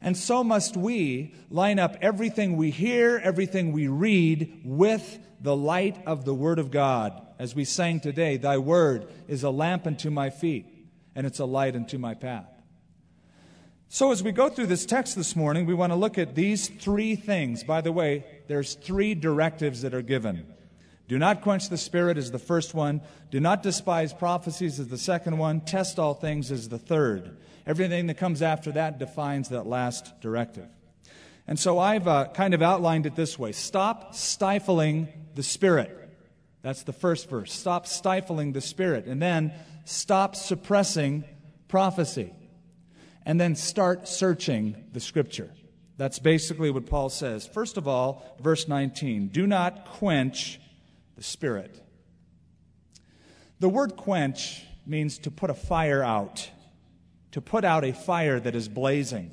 And 0.01 0.17
so 0.17 0.43
must 0.43 0.75
we 0.75 1.35
line 1.51 1.77
up 1.77 1.97
everything 2.01 2.57
we 2.57 2.71
hear, 2.71 3.21
everything 3.23 3.73
we 3.73 3.89
read 3.89 4.61
with 4.65 5.19
the 5.39 5.55
light 5.55 6.01
of 6.07 6.25
the 6.25 6.33
Word 6.33 6.57
of 6.57 6.71
God. 6.71 7.21
As 7.37 7.53
we 7.53 7.65
sang 7.65 7.99
today, 7.99 8.37
Thy 8.37 8.57
Word 8.57 9.07
is 9.27 9.43
a 9.43 9.49
lamp 9.49 9.85
unto 9.85 10.09
my 10.09 10.29
feet, 10.29 10.65
and 11.15 11.27
it's 11.27 11.39
a 11.39 11.45
light 11.45 11.75
unto 11.75 11.97
my 11.97 12.13
path. 12.13 12.49
So, 13.89 14.11
as 14.11 14.23
we 14.23 14.31
go 14.31 14.49
through 14.49 14.67
this 14.67 14.85
text 14.85 15.15
this 15.15 15.35
morning, 15.35 15.65
we 15.65 15.73
want 15.73 15.91
to 15.91 15.97
look 15.97 16.17
at 16.17 16.35
these 16.35 16.67
three 16.67 17.15
things. 17.15 17.63
By 17.63 17.81
the 17.81 17.91
way, 17.91 18.25
there's 18.47 18.75
three 18.75 19.15
directives 19.15 19.81
that 19.81 19.93
are 19.93 20.01
given. 20.01 20.45
Do 21.07 21.19
not 21.19 21.41
quench 21.41 21.69
the 21.69 21.77
spirit 21.77 22.17
is 22.17 22.31
the 22.31 22.39
first 22.39 22.73
one. 22.73 23.01
Do 23.29 23.39
not 23.39 23.61
despise 23.61 24.11
prophecies 24.11 24.79
is 24.79 24.87
the 24.87 24.97
second 24.97 25.37
one. 25.37 25.61
Test 25.61 25.99
all 25.99 26.15
things 26.15 26.51
is 26.51 26.69
the 26.69 26.79
third. 26.79 27.37
Everything 27.67 28.07
that 28.07 28.17
comes 28.17 28.41
after 28.41 28.71
that 28.71 28.97
defines 28.97 29.49
that 29.49 29.67
last 29.67 30.19
directive. 30.19 30.67
And 31.47 31.59
so 31.59 31.77
I've 31.77 32.07
uh, 32.07 32.29
kind 32.33 32.53
of 32.53 32.61
outlined 32.63 33.05
it 33.05 33.15
this 33.15 33.37
way 33.37 33.51
stop 33.51 34.15
stifling 34.15 35.09
the 35.35 35.43
spirit. 35.43 36.04
That's 36.65 36.81
the 36.81 36.93
first 36.93 37.29
verse. 37.29 37.53
Stop 37.53 37.85
stifling 37.85 38.53
the 38.53 38.59
Spirit. 38.59 39.05
And 39.05 39.21
then 39.21 39.53
stop 39.83 40.35
suppressing 40.35 41.23
prophecy. 41.67 42.33
And 43.23 43.39
then 43.39 43.55
start 43.55 44.07
searching 44.07 44.75
the 44.91 44.99
Scripture. 44.99 45.51
That's 45.97 46.17
basically 46.17 46.71
what 46.71 46.87
Paul 46.87 47.09
says. 47.09 47.45
First 47.45 47.77
of 47.77 47.87
all, 47.87 48.35
verse 48.41 48.67
19 48.67 49.27
do 49.27 49.45
not 49.45 49.85
quench 49.85 50.59
the 51.15 51.21
Spirit. 51.21 51.79
The 53.59 53.69
word 53.69 53.95
quench 53.95 54.65
means 54.87 55.19
to 55.19 55.29
put 55.29 55.51
a 55.51 55.53
fire 55.53 56.01
out, 56.01 56.49
to 57.33 57.41
put 57.41 57.63
out 57.63 57.85
a 57.85 57.93
fire 57.93 58.39
that 58.39 58.55
is 58.55 58.67
blazing. 58.67 59.29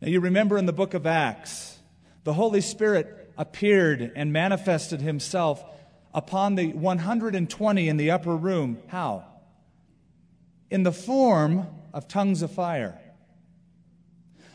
Now, 0.00 0.08
you 0.08 0.20
remember 0.20 0.56
in 0.56 0.64
the 0.64 0.72
book 0.72 0.94
of 0.94 1.06
Acts, 1.06 1.78
the 2.24 2.32
Holy 2.32 2.62
Spirit 2.62 3.30
appeared 3.36 4.12
and 4.16 4.32
manifested 4.32 5.02
himself 5.02 5.62
upon 6.14 6.54
the 6.54 6.72
120 6.72 7.88
in 7.88 7.96
the 7.96 8.10
upper 8.10 8.36
room. 8.36 8.78
How? 8.88 9.24
In 10.70 10.82
the 10.82 10.92
form 10.92 11.66
of 11.92 12.08
tongues 12.08 12.42
of 12.42 12.50
fire. 12.50 13.00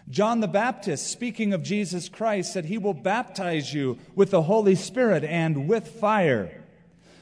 John 0.08 0.40
the 0.40 0.48
Baptist, 0.48 1.08
speaking 1.10 1.54
of 1.54 1.64
Jesus 1.64 2.10
Christ, 2.10 2.54
said 2.54 2.66
he 2.66 2.78
will 2.78 2.94
baptize 2.94 3.74
you 3.74 3.98
with 4.14 4.32
the 4.32 4.44
Holy 4.44 4.76
Spirit 4.76 5.24
and 5.24 5.68
with 5.68 5.88
fire. 5.88 6.64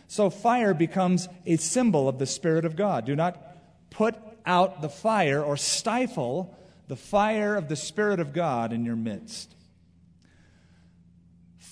So 0.08 0.30
fire 0.30 0.74
becomes 0.74 1.30
a 1.46 1.56
symbol 1.58 2.10
of 2.10 2.20
the 2.20 2.26
Spirit 2.26 2.66
of 2.66 2.76
God. 2.76 3.06
Do 3.06 3.16
not 3.16 3.42
put 3.90 4.16
out 4.46 4.82
the 4.82 4.90
fire 4.90 5.42
or 5.42 5.56
stifle 5.56 6.58
the 6.88 6.96
fire 6.98 7.56
of 7.56 7.70
the 7.70 7.76
Spirit 7.78 8.20
of 8.20 8.34
God 8.34 8.74
in 8.74 8.84
your 8.84 8.98
midst. 8.98 9.56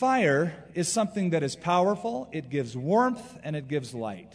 Fire 0.01 0.51
is 0.73 0.87
something 0.87 1.29
that 1.29 1.43
is 1.43 1.55
powerful, 1.55 2.27
it 2.31 2.49
gives 2.49 2.75
warmth, 2.75 3.37
and 3.43 3.55
it 3.55 3.67
gives 3.67 3.93
light. 3.93 4.33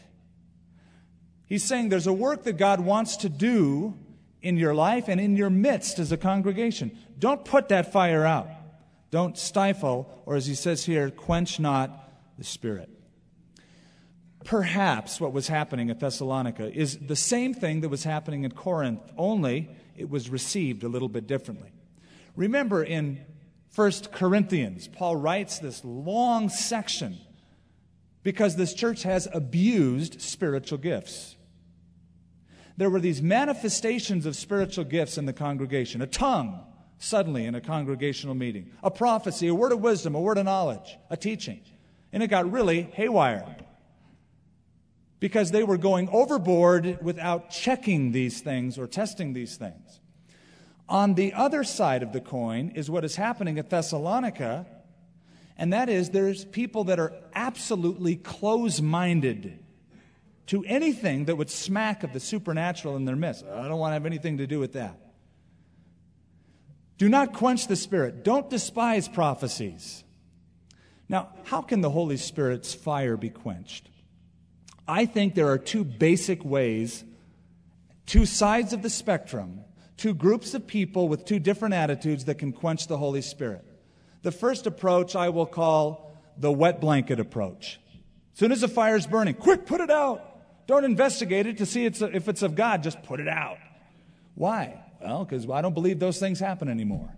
He's 1.45 1.65
saying 1.65 1.89
there's 1.89 2.07
a 2.07 2.13
work 2.13 2.45
that 2.45 2.53
God 2.53 2.79
wants 2.79 3.17
to 3.17 3.29
do 3.29 3.99
in 4.41 4.59
your 4.59 4.77
life 4.77 5.09
and 5.09 5.21
in 5.21 5.35
your 5.35 5.51
midst 5.51 5.99
as 5.99 6.13
a 6.13 6.17
congregation. 6.17 6.97
Don't 7.19 7.45
put 7.45 7.71
that 7.71 7.93
fire 7.93 8.25
out. 8.25 8.47
Don't 9.11 9.37
stifle, 9.37 10.09
or 10.25 10.37
as 10.37 10.47
he 10.47 10.55
says 10.55 10.85
here, 10.85 11.11
quench 11.11 11.59
not 11.59 12.13
the 12.39 12.45
Spirit. 12.45 12.89
Perhaps 14.45 15.21
what 15.21 15.33
was 15.33 15.49
happening 15.49 15.91
at 15.91 15.99
Thessalonica 15.99 16.73
is 16.73 16.97
the 16.97 17.17
same 17.17 17.53
thing 17.53 17.81
that 17.81 17.89
was 17.89 18.05
happening 18.05 18.45
in 18.45 18.53
Corinth, 18.53 19.03
only 19.19 19.69
it 19.97 20.09
was 20.09 20.31
received 20.31 20.85
a 20.85 20.89
little 20.89 21.09
bit 21.09 21.27
differently. 21.27 21.73
Remember 22.37 22.85
in 22.85 23.19
1 23.77 23.93
Corinthians, 24.13 24.89
Paul 24.89 25.17
writes 25.17 25.61
this 25.61 25.85
long 25.85 26.49
section 26.49 27.19
because 28.23 28.57
this 28.57 28.75
church 28.75 29.05
has 29.05 29.29
abused 29.33 30.21
spiritual 30.21 30.79
gifts 30.79 31.37
there 32.77 32.91
were 32.91 33.01
these 33.01 33.23
manifestations 33.23 34.27
of 34.27 34.37
spiritual 34.37 34.85
gifts 34.85 35.17
in 35.17 35.25
the 35.25 35.33
congregation 35.33 36.03
a 36.03 36.07
tongue, 36.07 36.61
suddenly 36.99 37.47
in 37.47 37.55
a 37.55 37.61
congregational 37.61 38.35
meeting, 38.35 38.71
a 38.83 38.91
prophecy, 38.91 39.49
a 39.49 39.55
word 39.55 39.73
of 39.73 39.81
wisdom, 39.81 40.15
a 40.15 40.21
word 40.21 40.39
of 40.39 40.45
knowledge, 40.45 40.99
a 41.11 41.17
teaching. 41.17 41.61
And 42.13 42.23
it 42.23 42.29
got 42.29 42.51
really 42.51 42.83
haywire 42.83 43.57
because 45.21 45.51
they 45.51 45.65
were 45.65 45.79
going 45.79 46.09
overboard 46.11 46.99
without 47.03 47.51
checking 47.51 48.13
these 48.13 48.41
things 48.41 48.79
or 48.79 48.87
testing 48.87 49.33
these 49.33 49.57
things. 49.57 50.01
On 50.89 51.15
the 51.15 51.33
other 51.33 51.65
side 51.65 52.03
of 52.03 52.13
the 52.13 52.21
coin 52.21 52.73
is 52.75 52.91
what 52.91 53.05
is 53.05 53.17
happening 53.17 53.59
at 53.59 53.71
Thessalonica, 53.71 54.67
and 55.59 55.73
that 55.73 55.89
is 55.89 56.11
there's 56.11 56.45
people 56.45 56.85
that 56.85 57.01
are 57.01 57.13
absolutely 57.35 58.17
close 58.17 58.81
minded 58.81 59.59
to 60.47 60.65
anything 60.65 61.25
that 61.25 61.37
would 61.37 61.51
smack 61.51 62.05
of 62.05 62.13
the 62.13 62.21
supernatural 62.21 62.97
in 62.97 63.05
their 63.05 63.17
midst. 63.17 63.45
I 63.45 63.67
don't 63.67 63.79
want 63.79 63.91
to 63.91 63.95
have 63.95 64.07
anything 64.07 64.39
to 64.39 64.47
do 64.47 64.61
with 64.61 64.75
that. 64.75 64.97
Do 66.99 67.09
not 67.09 67.33
quench 67.35 67.67
the 67.67 67.77
Spirit. 67.77 68.25
Don't 68.25 68.49
despise 68.49 69.09
prophecies. 69.09 70.05
Now, 71.09 71.31
how 71.45 71.63
can 71.63 71.81
the 71.81 71.91
Holy 71.91 72.17
Spirit's 72.17 72.75
fire 72.75 73.17
be 73.17 73.29
quenched? 73.29 73.89
I 74.89 75.07
think 75.07 75.35
there 75.35 75.49
are 75.49 75.59
two 75.59 75.85
basic 75.85 76.45
ways, 76.45 77.05
two 78.07 78.25
sides 78.25 78.73
of 78.73 78.83
the 78.83 78.91
spectrum, 78.91 79.61
two 79.97 80.15
groups 80.15 80.55
of 80.55 80.67
people 80.67 81.09
with 81.09 81.25
two 81.25 81.39
different 81.39 81.75
attitudes 81.75 82.27
that 82.27 82.37
can 82.37 82.53
quench 82.53 82.87
the 82.87 82.99
Holy 82.99 83.23
Spirit. 83.23 83.65
The 84.23 84.33
first 84.33 84.67
approach 84.67 85.17
I 85.17 85.29
will 85.29 85.47
call 85.47 86.17
the 86.37 86.53
wet 86.53 86.81
blanket 86.81 87.21
approach. 87.21 87.81
As 88.35 88.39
soon 88.39 88.53
as 88.53 88.61
the 88.61 88.69
fire 88.69 88.97
is 88.97 89.07
burning, 89.07 89.35
quick, 89.35 89.67
put 89.67 89.81
it 89.81 89.91
out. 89.91 90.67
Don't 90.67 90.85
investigate 90.85 91.47
it 91.47 91.59
to 91.59 91.67
see 91.67 91.87
if 91.87 92.29
it's 92.29 92.43
of 92.43 92.55
God. 92.55 92.83
Just 92.83 93.03
put 93.03 93.21
it 93.21 93.29
out. 93.29 93.59
Why? 94.35 94.83
Well, 95.01 95.25
because 95.25 95.49
I 95.49 95.63
don't 95.63 95.75
believe 95.75 95.99
those 95.99 96.19
things 96.19 96.41
happen 96.41 96.69
anymore. 96.69 97.15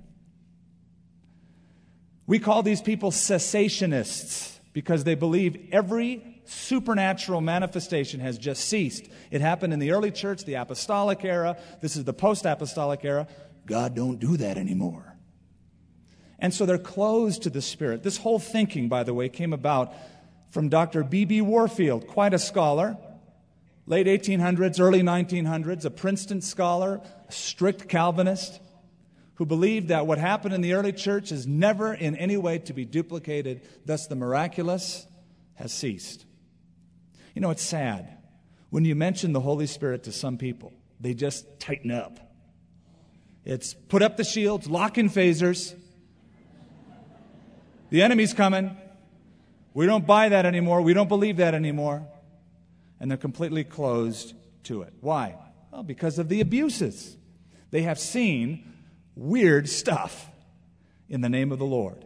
We 2.26 2.38
call 2.38 2.62
these 2.62 2.82
people 2.82 3.10
cessationists 3.10 4.58
because 4.74 5.04
they 5.04 5.14
believe 5.14 5.70
every 5.72 6.27
supernatural 6.48 7.40
manifestation 7.40 8.20
has 8.20 8.38
just 8.38 8.68
ceased. 8.68 9.08
It 9.30 9.40
happened 9.40 9.72
in 9.72 9.78
the 9.78 9.92
early 9.92 10.10
church, 10.10 10.44
the 10.44 10.54
apostolic 10.54 11.24
era. 11.24 11.56
This 11.80 11.96
is 11.96 12.04
the 12.04 12.12
post 12.12 12.44
apostolic 12.44 13.04
era. 13.04 13.28
God 13.66 13.94
don't 13.94 14.18
do 14.18 14.36
that 14.38 14.56
anymore. 14.56 15.16
And 16.38 16.54
so 16.54 16.66
they're 16.66 16.78
closed 16.78 17.42
to 17.42 17.50
the 17.50 17.62
Spirit. 17.62 18.02
This 18.02 18.16
whole 18.16 18.38
thinking, 18.38 18.88
by 18.88 19.02
the 19.02 19.12
way, 19.12 19.28
came 19.28 19.52
about 19.52 19.92
from 20.50 20.68
Dr. 20.68 21.04
B.B. 21.04 21.42
Warfield, 21.42 22.06
quite 22.06 22.32
a 22.32 22.38
scholar 22.38 22.96
late 23.88 24.06
1800s, 24.06 24.78
early 24.78 25.00
1900s, 25.00 25.84
a 25.84 25.90
Princeton 25.90 26.42
scholar, 26.42 27.00
a 27.26 27.32
strict 27.32 27.88
Calvinist, 27.88 28.60
who 29.36 29.46
believed 29.46 29.88
that 29.88 30.06
what 30.06 30.18
happened 30.18 30.54
in 30.54 30.60
the 30.60 30.74
early 30.74 30.92
church 30.92 31.32
is 31.32 31.46
never 31.46 31.94
in 31.94 32.14
any 32.14 32.36
way 32.36 32.58
to 32.58 32.74
be 32.74 32.84
duplicated. 32.84 33.62
Thus, 33.86 34.06
the 34.06 34.14
miraculous 34.14 35.06
has 35.54 35.72
ceased. 35.72 36.26
You 37.38 37.42
know, 37.42 37.50
it's 37.50 37.62
sad. 37.62 38.18
When 38.70 38.84
you 38.84 38.96
mention 38.96 39.32
the 39.32 39.38
Holy 39.38 39.68
Spirit 39.68 40.02
to 40.02 40.12
some 40.12 40.38
people, 40.38 40.72
they 40.98 41.14
just 41.14 41.60
tighten 41.60 41.92
up. 41.92 42.18
It's 43.44 43.74
put 43.74 44.02
up 44.02 44.16
the 44.16 44.24
shields, 44.24 44.66
lock 44.68 44.98
in 44.98 45.08
phasers. 45.08 45.72
The 47.90 48.02
enemy's 48.02 48.34
coming. 48.34 48.76
We 49.72 49.86
don't 49.86 50.04
buy 50.04 50.30
that 50.30 50.46
anymore. 50.46 50.82
We 50.82 50.94
don't 50.94 51.08
believe 51.08 51.36
that 51.36 51.54
anymore 51.54 52.08
and 52.98 53.08
they're 53.08 53.16
completely 53.16 53.62
closed 53.62 54.34
to 54.64 54.82
it. 54.82 54.92
Why? 55.00 55.36
Well, 55.70 55.84
because 55.84 56.18
of 56.18 56.28
the 56.28 56.40
abuses. 56.40 57.16
They 57.70 57.82
have 57.82 58.00
seen 58.00 58.72
weird 59.14 59.68
stuff 59.68 60.28
in 61.08 61.20
the 61.20 61.28
name 61.28 61.52
of 61.52 61.60
the 61.60 61.64
Lord. 61.64 62.04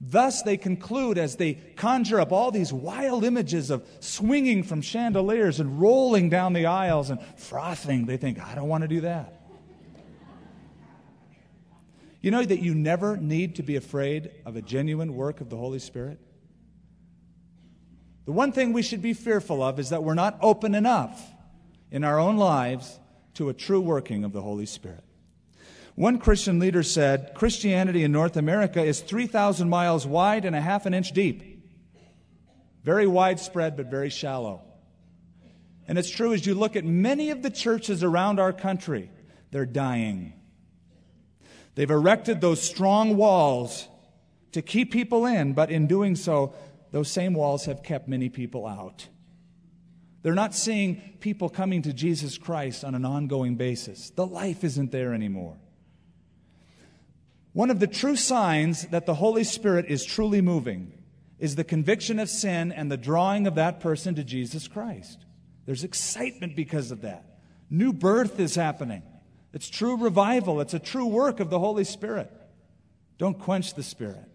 Thus, 0.00 0.42
they 0.42 0.56
conclude 0.56 1.16
as 1.16 1.36
they 1.36 1.54
conjure 1.54 2.20
up 2.20 2.30
all 2.30 2.50
these 2.50 2.72
wild 2.72 3.24
images 3.24 3.70
of 3.70 3.86
swinging 4.00 4.62
from 4.62 4.82
chandeliers 4.82 5.58
and 5.58 5.80
rolling 5.80 6.28
down 6.28 6.52
the 6.52 6.66
aisles 6.66 7.08
and 7.08 7.20
frothing, 7.36 8.04
they 8.04 8.18
think, 8.18 8.38
I 8.38 8.54
don't 8.54 8.68
want 8.68 8.82
to 8.82 8.88
do 8.88 9.00
that. 9.02 9.40
You 12.20 12.30
know 12.30 12.44
that 12.44 12.60
you 12.60 12.74
never 12.74 13.16
need 13.16 13.54
to 13.56 13.62
be 13.62 13.76
afraid 13.76 14.32
of 14.44 14.56
a 14.56 14.62
genuine 14.62 15.14
work 15.14 15.40
of 15.40 15.48
the 15.48 15.56
Holy 15.56 15.78
Spirit? 15.78 16.18
The 18.26 18.32
one 18.32 18.52
thing 18.52 18.72
we 18.72 18.82
should 18.82 19.00
be 19.00 19.14
fearful 19.14 19.62
of 19.62 19.78
is 19.78 19.90
that 19.90 20.02
we're 20.02 20.14
not 20.14 20.36
open 20.42 20.74
enough 20.74 21.22
in 21.90 22.02
our 22.04 22.18
own 22.18 22.36
lives 22.36 22.98
to 23.34 23.48
a 23.48 23.54
true 23.54 23.80
working 23.80 24.24
of 24.24 24.32
the 24.32 24.42
Holy 24.42 24.66
Spirit. 24.66 25.04
One 25.96 26.18
Christian 26.18 26.58
leader 26.58 26.82
said 26.82 27.32
Christianity 27.34 28.04
in 28.04 28.12
North 28.12 28.36
America 28.36 28.84
is 28.84 29.00
3,000 29.00 29.68
miles 29.68 30.06
wide 30.06 30.44
and 30.44 30.54
a 30.54 30.60
half 30.60 30.84
an 30.84 30.92
inch 30.92 31.12
deep. 31.12 31.64
Very 32.84 33.06
widespread, 33.06 33.78
but 33.78 33.86
very 33.86 34.10
shallow. 34.10 34.60
And 35.88 35.98
it's 35.98 36.10
true 36.10 36.34
as 36.34 36.44
you 36.44 36.54
look 36.54 36.76
at 36.76 36.84
many 36.84 37.30
of 37.30 37.42
the 37.42 37.48
churches 37.48 38.04
around 38.04 38.38
our 38.38 38.52
country, 38.52 39.10
they're 39.50 39.64
dying. 39.64 40.34
They've 41.76 41.90
erected 41.90 42.42
those 42.42 42.60
strong 42.60 43.16
walls 43.16 43.88
to 44.52 44.60
keep 44.60 44.92
people 44.92 45.24
in, 45.24 45.54
but 45.54 45.70
in 45.70 45.86
doing 45.86 46.14
so, 46.14 46.54
those 46.92 47.10
same 47.10 47.32
walls 47.32 47.64
have 47.64 47.82
kept 47.82 48.06
many 48.06 48.28
people 48.28 48.66
out. 48.66 49.08
They're 50.22 50.34
not 50.34 50.54
seeing 50.54 51.00
people 51.20 51.48
coming 51.48 51.82
to 51.82 51.92
Jesus 51.94 52.36
Christ 52.36 52.84
on 52.84 52.94
an 52.94 53.06
ongoing 53.06 53.54
basis. 53.54 54.10
The 54.10 54.26
life 54.26 54.62
isn't 54.62 54.92
there 54.92 55.14
anymore. 55.14 55.56
One 57.56 57.70
of 57.70 57.80
the 57.80 57.86
true 57.86 58.16
signs 58.16 58.86
that 58.88 59.06
the 59.06 59.14
Holy 59.14 59.42
Spirit 59.42 59.86
is 59.88 60.04
truly 60.04 60.42
moving 60.42 60.92
is 61.38 61.56
the 61.56 61.64
conviction 61.64 62.18
of 62.18 62.28
sin 62.28 62.70
and 62.70 62.92
the 62.92 62.98
drawing 62.98 63.46
of 63.46 63.54
that 63.54 63.80
person 63.80 64.14
to 64.16 64.24
Jesus 64.24 64.68
Christ. 64.68 65.24
There's 65.64 65.82
excitement 65.82 66.54
because 66.54 66.90
of 66.90 67.00
that. 67.00 67.38
New 67.70 67.94
birth 67.94 68.38
is 68.40 68.56
happening. 68.56 69.02
It's 69.54 69.70
true 69.70 69.96
revival, 69.96 70.60
it's 70.60 70.74
a 70.74 70.78
true 70.78 71.06
work 71.06 71.40
of 71.40 71.48
the 71.48 71.58
Holy 71.58 71.84
Spirit. 71.84 72.30
Don't 73.16 73.38
quench 73.38 73.72
the 73.72 73.82
Spirit. 73.82 74.28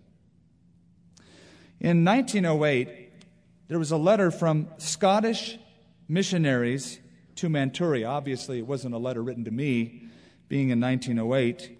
In 1.79 2.03
1908, 2.03 3.11
there 3.67 3.77
was 3.77 3.91
a 3.91 3.97
letter 3.97 4.31
from 4.31 4.67
Scottish 4.79 5.59
missionaries 6.07 6.99
to 7.35 7.49
Manchuria. 7.49 8.07
Obviously, 8.07 8.57
it 8.57 8.65
wasn't 8.65 8.95
a 8.95 8.97
letter 8.97 9.21
written 9.21 9.45
to 9.45 9.51
me, 9.51 10.07
being 10.49 10.71
in 10.71 10.81
1908, 10.81 11.77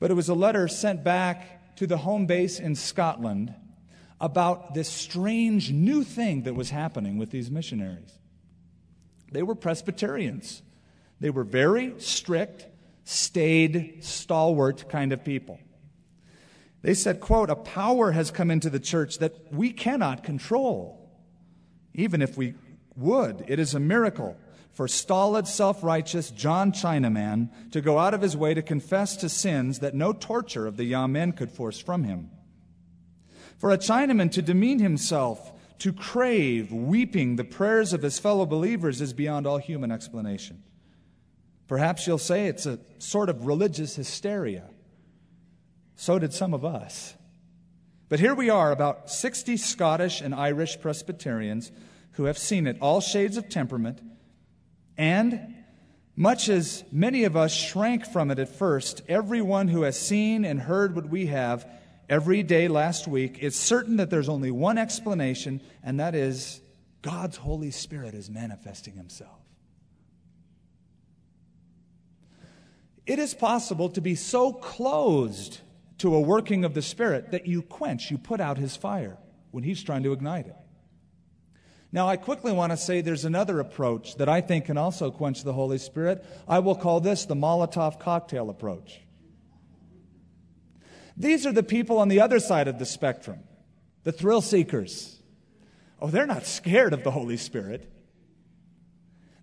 but 0.00 0.10
it 0.10 0.14
was 0.14 0.28
a 0.28 0.34
letter 0.34 0.68
sent 0.68 1.02
back 1.02 1.76
to 1.76 1.86
the 1.86 1.98
home 1.98 2.26
base 2.26 2.58
in 2.58 2.74
Scotland 2.74 3.54
about 4.20 4.74
this 4.74 4.88
strange 4.88 5.70
new 5.70 6.02
thing 6.02 6.42
that 6.42 6.54
was 6.54 6.70
happening 6.70 7.18
with 7.18 7.30
these 7.30 7.50
missionaries. 7.50 8.18
They 9.30 9.42
were 9.42 9.54
Presbyterians. 9.54 10.62
They 11.20 11.30
were 11.30 11.44
very 11.44 11.94
strict, 11.98 12.66
staid, 13.04 13.98
stalwart 14.00 14.88
kind 14.88 15.12
of 15.12 15.24
people. 15.24 15.60
They 16.82 16.94
said, 16.94 17.20
quote, 17.20 17.50
a 17.50 17.56
power 17.56 18.12
has 18.12 18.30
come 18.30 18.50
into 18.50 18.70
the 18.70 18.80
church 18.80 19.18
that 19.18 19.52
we 19.52 19.72
cannot 19.72 20.22
control. 20.22 21.10
Even 21.94 22.22
if 22.22 22.36
we 22.36 22.54
would, 22.96 23.44
it 23.48 23.58
is 23.58 23.74
a 23.74 23.80
miracle 23.80 24.36
for 24.78 24.86
stolid, 24.86 25.48
self 25.48 25.82
righteous 25.82 26.30
John 26.30 26.70
Chinaman 26.70 27.50
to 27.72 27.80
go 27.80 27.98
out 27.98 28.14
of 28.14 28.22
his 28.22 28.36
way 28.36 28.54
to 28.54 28.62
confess 28.62 29.16
to 29.16 29.28
sins 29.28 29.80
that 29.80 29.92
no 29.92 30.12
torture 30.12 30.68
of 30.68 30.76
the 30.76 30.84
Yamen 30.84 31.32
could 31.32 31.50
force 31.50 31.80
from 31.80 32.04
him. 32.04 32.30
For 33.56 33.72
a 33.72 33.76
Chinaman 33.76 34.30
to 34.30 34.40
demean 34.40 34.78
himself, 34.78 35.52
to 35.80 35.92
crave, 35.92 36.70
weeping, 36.70 37.34
the 37.34 37.42
prayers 37.42 37.92
of 37.92 38.02
his 38.02 38.20
fellow 38.20 38.46
believers 38.46 39.00
is 39.00 39.12
beyond 39.12 39.48
all 39.48 39.58
human 39.58 39.90
explanation. 39.90 40.62
Perhaps 41.66 42.06
you'll 42.06 42.16
say 42.16 42.46
it's 42.46 42.64
a 42.64 42.78
sort 42.98 43.28
of 43.28 43.46
religious 43.46 43.96
hysteria. 43.96 44.70
So 45.96 46.20
did 46.20 46.32
some 46.32 46.54
of 46.54 46.64
us. 46.64 47.14
But 48.08 48.20
here 48.20 48.36
we 48.36 48.48
are, 48.48 48.70
about 48.70 49.10
60 49.10 49.56
Scottish 49.56 50.20
and 50.20 50.32
Irish 50.32 50.80
Presbyterians 50.80 51.72
who 52.12 52.26
have 52.26 52.38
seen 52.38 52.68
it, 52.68 52.78
all 52.80 53.00
shades 53.00 53.36
of 53.36 53.48
temperament, 53.48 54.02
and 54.98 55.54
much 56.16 56.48
as 56.48 56.82
many 56.90 57.22
of 57.22 57.36
us 57.36 57.54
shrank 57.54 58.04
from 58.04 58.32
it 58.32 58.40
at 58.40 58.48
first, 58.48 59.02
everyone 59.08 59.68
who 59.68 59.82
has 59.82 59.96
seen 59.98 60.44
and 60.44 60.60
heard 60.60 60.96
what 60.96 61.08
we 61.08 61.26
have 61.26 61.64
every 62.08 62.42
day 62.42 62.66
last 62.66 63.06
week 63.06 63.38
is 63.38 63.54
certain 63.54 63.96
that 63.98 64.10
there's 64.10 64.28
only 64.28 64.50
one 64.50 64.78
explanation, 64.78 65.60
and 65.84 66.00
that 66.00 66.16
is 66.16 66.60
God's 67.02 67.36
Holy 67.36 67.70
Spirit 67.70 68.14
is 68.14 68.28
manifesting 68.28 68.94
Himself. 68.94 69.38
It 73.06 73.20
is 73.20 73.32
possible 73.32 73.88
to 73.90 74.00
be 74.00 74.16
so 74.16 74.52
closed 74.52 75.60
to 75.98 76.14
a 76.16 76.20
working 76.20 76.64
of 76.64 76.74
the 76.74 76.82
Spirit 76.82 77.30
that 77.30 77.46
you 77.46 77.62
quench, 77.62 78.10
you 78.10 78.18
put 78.18 78.40
out 78.40 78.58
His 78.58 78.76
fire 78.76 79.18
when 79.52 79.62
He's 79.62 79.82
trying 79.82 80.02
to 80.02 80.12
ignite 80.12 80.48
it. 80.48 80.56
Now, 81.90 82.06
I 82.06 82.16
quickly 82.16 82.52
want 82.52 82.72
to 82.72 82.76
say 82.76 83.00
there's 83.00 83.24
another 83.24 83.60
approach 83.60 84.16
that 84.16 84.28
I 84.28 84.42
think 84.42 84.66
can 84.66 84.76
also 84.76 85.10
quench 85.10 85.42
the 85.42 85.54
Holy 85.54 85.78
Spirit. 85.78 86.24
I 86.46 86.58
will 86.58 86.74
call 86.74 87.00
this 87.00 87.24
the 87.24 87.34
Molotov 87.34 87.98
cocktail 87.98 88.50
approach. 88.50 89.00
These 91.16 91.46
are 91.46 91.52
the 91.52 91.62
people 91.62 91.98
on 91.98 92.08
the 92.08 92.20
other 92.20 92.40
side 92.40 92.68
of 92.68 92.78
the 92.78 92.84
spectrum, 92.84 93.40
the 94.04 94.12
thrill 94.12 94.42
seekers. 94.42 95.18
Oh, 96.00 96.08
they're 96.08 96.26
not 96.26 96.46
scared 96.46 96.92
of 96.92 97.04
the 97.04 97.10
Holy 97.10 97.38
Spirit. 97.38 97.90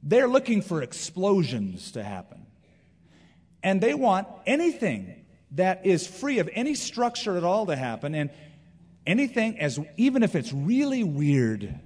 They're 0.03 0.27
looking 0.27 0.61
for 0.61 0.83
explosions 0.83 1.93
to 1.93 2.03
happen. 2.03 2.45
And 3.63 3.81
they 3.81 3.95
want 3.95 4.27
anything 4.45 5.25
that 5.51 5.85
is 5.85 6.05
free 6.05 6.37
of 6.37 6.49
any 6.53 6.75
structure 6.75 7.37
at 7.37 7.43
all 7.43 7.65
to 7.65 7.75
happen 7.75 8.13
and 8.13 8.29
anything 9.07 9.59
as 9.59 9.79
even 9.97 10.21
if 10.21 10.35
it's 10.35 10.53
really 10.53 11.03
weird 11.03 11.79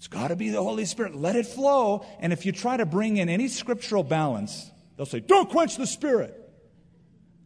it's 0.00 0.08
got 0.08 0.28
to 0.28 0.36
be 0.36 0.48
the 0.48 0.62
Holy 0.62 0.86
Spirit. 0.86 1.14
Let 1.14 1.36
it 1.36 1.44
flow. 1.44 2.06
And 2.20 2.32
if 2.32 2.46
you 2.46 2.52
try 2.52 2.78
to 2.78 2.86
bring 2.86 3.18
in 3.18 3.28
any 3.28 3.48
scriptural 3.48 4.02
balance, 4.02 4.70
they'll 4.96 5.04
say, 5.04 5.20
Don't 5.20 5.50
quench 5.50 5.76
the 5.76 5.86
Spirit. 5.86 6.34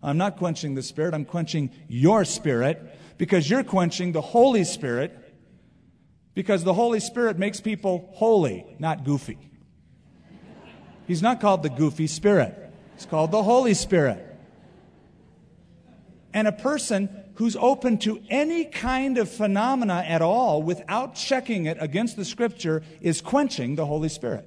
I'm 0.01 0.19
not 0.19 0.37
quenching 0.37 0.77
the 0.77 0.83
Spirit, 0.83 1.15
I'm 1.15 1.25
quenching 1.25 1.73
your 1.89 2.25
Spirit 2.25 2.97
because 3.19 3.51
you're 3.51 3.65
quenching 3.65 4.13
the 4.13 4.21
Holy 4.21 4.63
Spirit 4.63 5.19
because 6.35 6.63
the 6.63 6.75
Holy 6.75 7.01
Spirit 7.01 7.41
makes 7.41 7.61
people 7.61 8.09
holy, 8.15 8.65
not 8.79 9.03
goofy. 9.03 9.51
He's 11.09 11.23
not 11.23 11.41
called 11.41 11.65
the 11.65 11.71
goofy 11.71 12.07
Spirit, 12.07 12.55
he's 12.95 13.07
called 13.07 13.33
the 13.33 13.43
Holy 13.43 13.75
Spirit. 13.75 14.25
And 16.33 16.47
a 16.47 16.53
person 16.53 17.24
who's 17.35 17.57
open 17.57 17.99
to 17.99 18.21
any 18.29 18.65
kind 18.65 19.19
of 19.19 19.29
phenomena 19.29 20.05
at 20.07 20.23
all 20.23 20.63
without 20.63 21.15
checking 21.15 21.67
it 21.67 21.77
against 21.81 22.17
the 22.17 22.25
scripture 22.25 22.83
is 23.01 23.21
quenching 23.21 23.75
the 23.75 23.87
Holy 23.87 24.09
Spirit. 24.09 24.47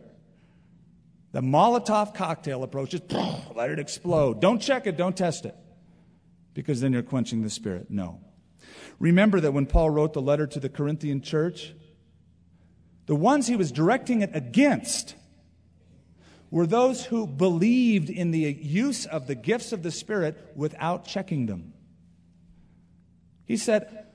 The 1.34 1.42
Molotov 1.42 2.14
cocktail 2.14 2.64
approach 2.64 2.94
is 2.94 3.02
let 3.56 3.70
it 3.70 3.80
explode. 3.80 4.42
Don't 4.42 4.60
check 4.60 4.88
it, 4.88 4.96
don't 4.98 5.16
test 5.16 5.46
it, 5.46 5.56
because 6.54 6.80
then 6.80 6.94
you're 6.94 7.04
quenching 7.04 7.44
the 7.44 7.50
Spirit. 7.50 7.88
No. 7.90 8.22
Remember 9.00 9.40
that 9.42 9.52
when 9.52 9.66
Paul 9.66 9.90
wrote 9.90 10.14
the 10.14 10.22
letter 10.22 10.48
to 10.48 10.60
the 10.60 10.70
Corinthian 10.70 11.22
church, 11.22 11.74
the 13.06 13.16
ones 13.16 13.48
he 13.48 13.56
was 13.56 13.72
directing 13.72 14.22
it 14.22 14.32
against 14.34 15.16
were 16.50 16.66
those 16.66 17.06
who 17.06 17.28
believed 17.28 18.10
in 18.10 18.32
the 18.32 18.40
use 18.40 19.06
of 19.06 19.28
the 19.28 19.36
gifts 19.36 19.74
of 19.74 19.84
the 19.84 19.92
Spirit 19.92 20.54
without 20.56 21.06
checking 21.06 21.46
them. 21.46 21.74
He 23.48 23.58
said, 23.58 24.06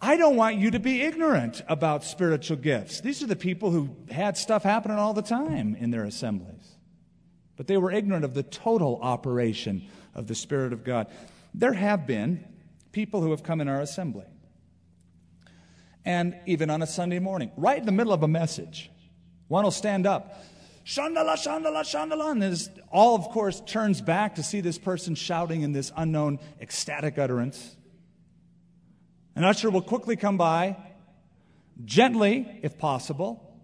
I 0.00 0.16
don't 0.16 0.36
want 0.36 0.56
you 0.56 0.70
to 0.70 0.78
be 0.78 1.02
ignorant 1.02 1.62
about 1.68 2.04
spiritual 2.04 2.56
gifts. 2.56 3.00
These 3.00 3.22
are 3.22 3.26
the 3.26 3.36
people 3.36 3.70
who 3.72 3.96
had 4.10 4.38
stuff 4.38 4.62
happening 4.62 4.96
all 4.96 5.12
the 5.12 5.22
time 5.22 5.74
in 5.74 5.90
their 5.90 6.04
assemblies. 6.04 6.76
But 7.56 7.66
they 7.66 7.76
were 7.76 7.90
ignorant 7.90 8.24
of 8.24 8.34
the 8.34 8.44
total 8.44 9.00
operation 9.02 9.88
of 10.14 10.28
the 10.28 10.36
Spirit 10.36 10.72
of 10.72 10.84
God. 10.84 11.08
There 11.52 11.72
have 11.72 12.06
been 12.06 12.44
people 12.92 13.20
who 13.20 13.32
have 13.32 13.42
come 13.42 13.60
in 13.60 13.68
our 13.68 13.80
assembly. 13.80 14.26
And 16.04 16.36
even 16.46 16.70
on 16.70 16.80
a 16.80 16.86
Sunday 16.86 17.18
morning, 17.18 17.50
right 17.56 17.78
in 17.78 17.84
the 17.84 17.92
middle 17.92 18.12
of 18.12 18.22
a 18.22 18.28
message, 18.28 18.90
one 19.48 19.64
will 19.64 19.72
stand 19.72 20.06
up, 20.06 20.44
Shandala, 20.84 21.34
Shandala, 21.34 21.82
Shandala, 21.82 22.30
and 22.30 22.40
this, 22.40 22.70
all, 22.90 23.14
of 23.14 23.28
course, 23.28 23.60
turns 23.66 24.00
back 24.00 24.36
to 24.36 24.42
see 24.42 24.62
this 24.62 24.78
person 24.78 25.14
shouting 25.14 25.62
in 25.62 25.72
this 25.72 25.92
unknown 25.96 26.38
ecstatic 26.60 27.18
utterance. 27.18 27.76
An 29.38 29.44
usher 29.44 29.70
will 29.70 29.82
quickly 29.82 30.16
come 30.16 30.36
by, 30.36 30.76
gently, 31.84 32.58
if 32.62 32.76
possible, 32.76 33.56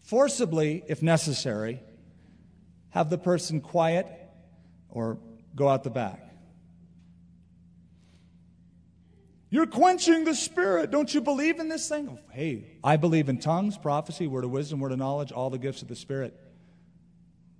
forcibly, 0.00 0.82
if 0.88 1.02
necessary, 1.02 1.82
have 2.88 3.10
the 3.10 3.18
person 3.18 3.60
quiet 3.60 4.06
or 4.88 5.18
go 5.54 5.68
out 5.68 5.84
the 5.84 5.90
back. 5.90 6.26
You're 9.50 9.66
quenching 9.66 10.24
the 10.24 10.34
spirit. 10.34 10.90
Don't 10.90 11.12
you 11.12 11.20
believe 11.20 11.60
in 11.60 11.68
this 11.68 11.86
thing? 11.86 12.08
Oh, 12.10 12.32
hey, 12.32 12.64
I 12.82 12.96
believe 12.96 13.28
in 13.28 13.38
tongues, 13.38 13.76
prophecy, 13.76 14.28
word 14.28 14.44
of 14.44 14.50
wisdom, 14.50 14.80
word 14.80 14.92
of 14.92 14.98
knowledge, 14.98 15.30
all 15.30 15.50
the 15.50 15.58
gifts 15.58 15.82
of 15.82 15.88
the 15.88 15.94
spirit. 15.94 16.34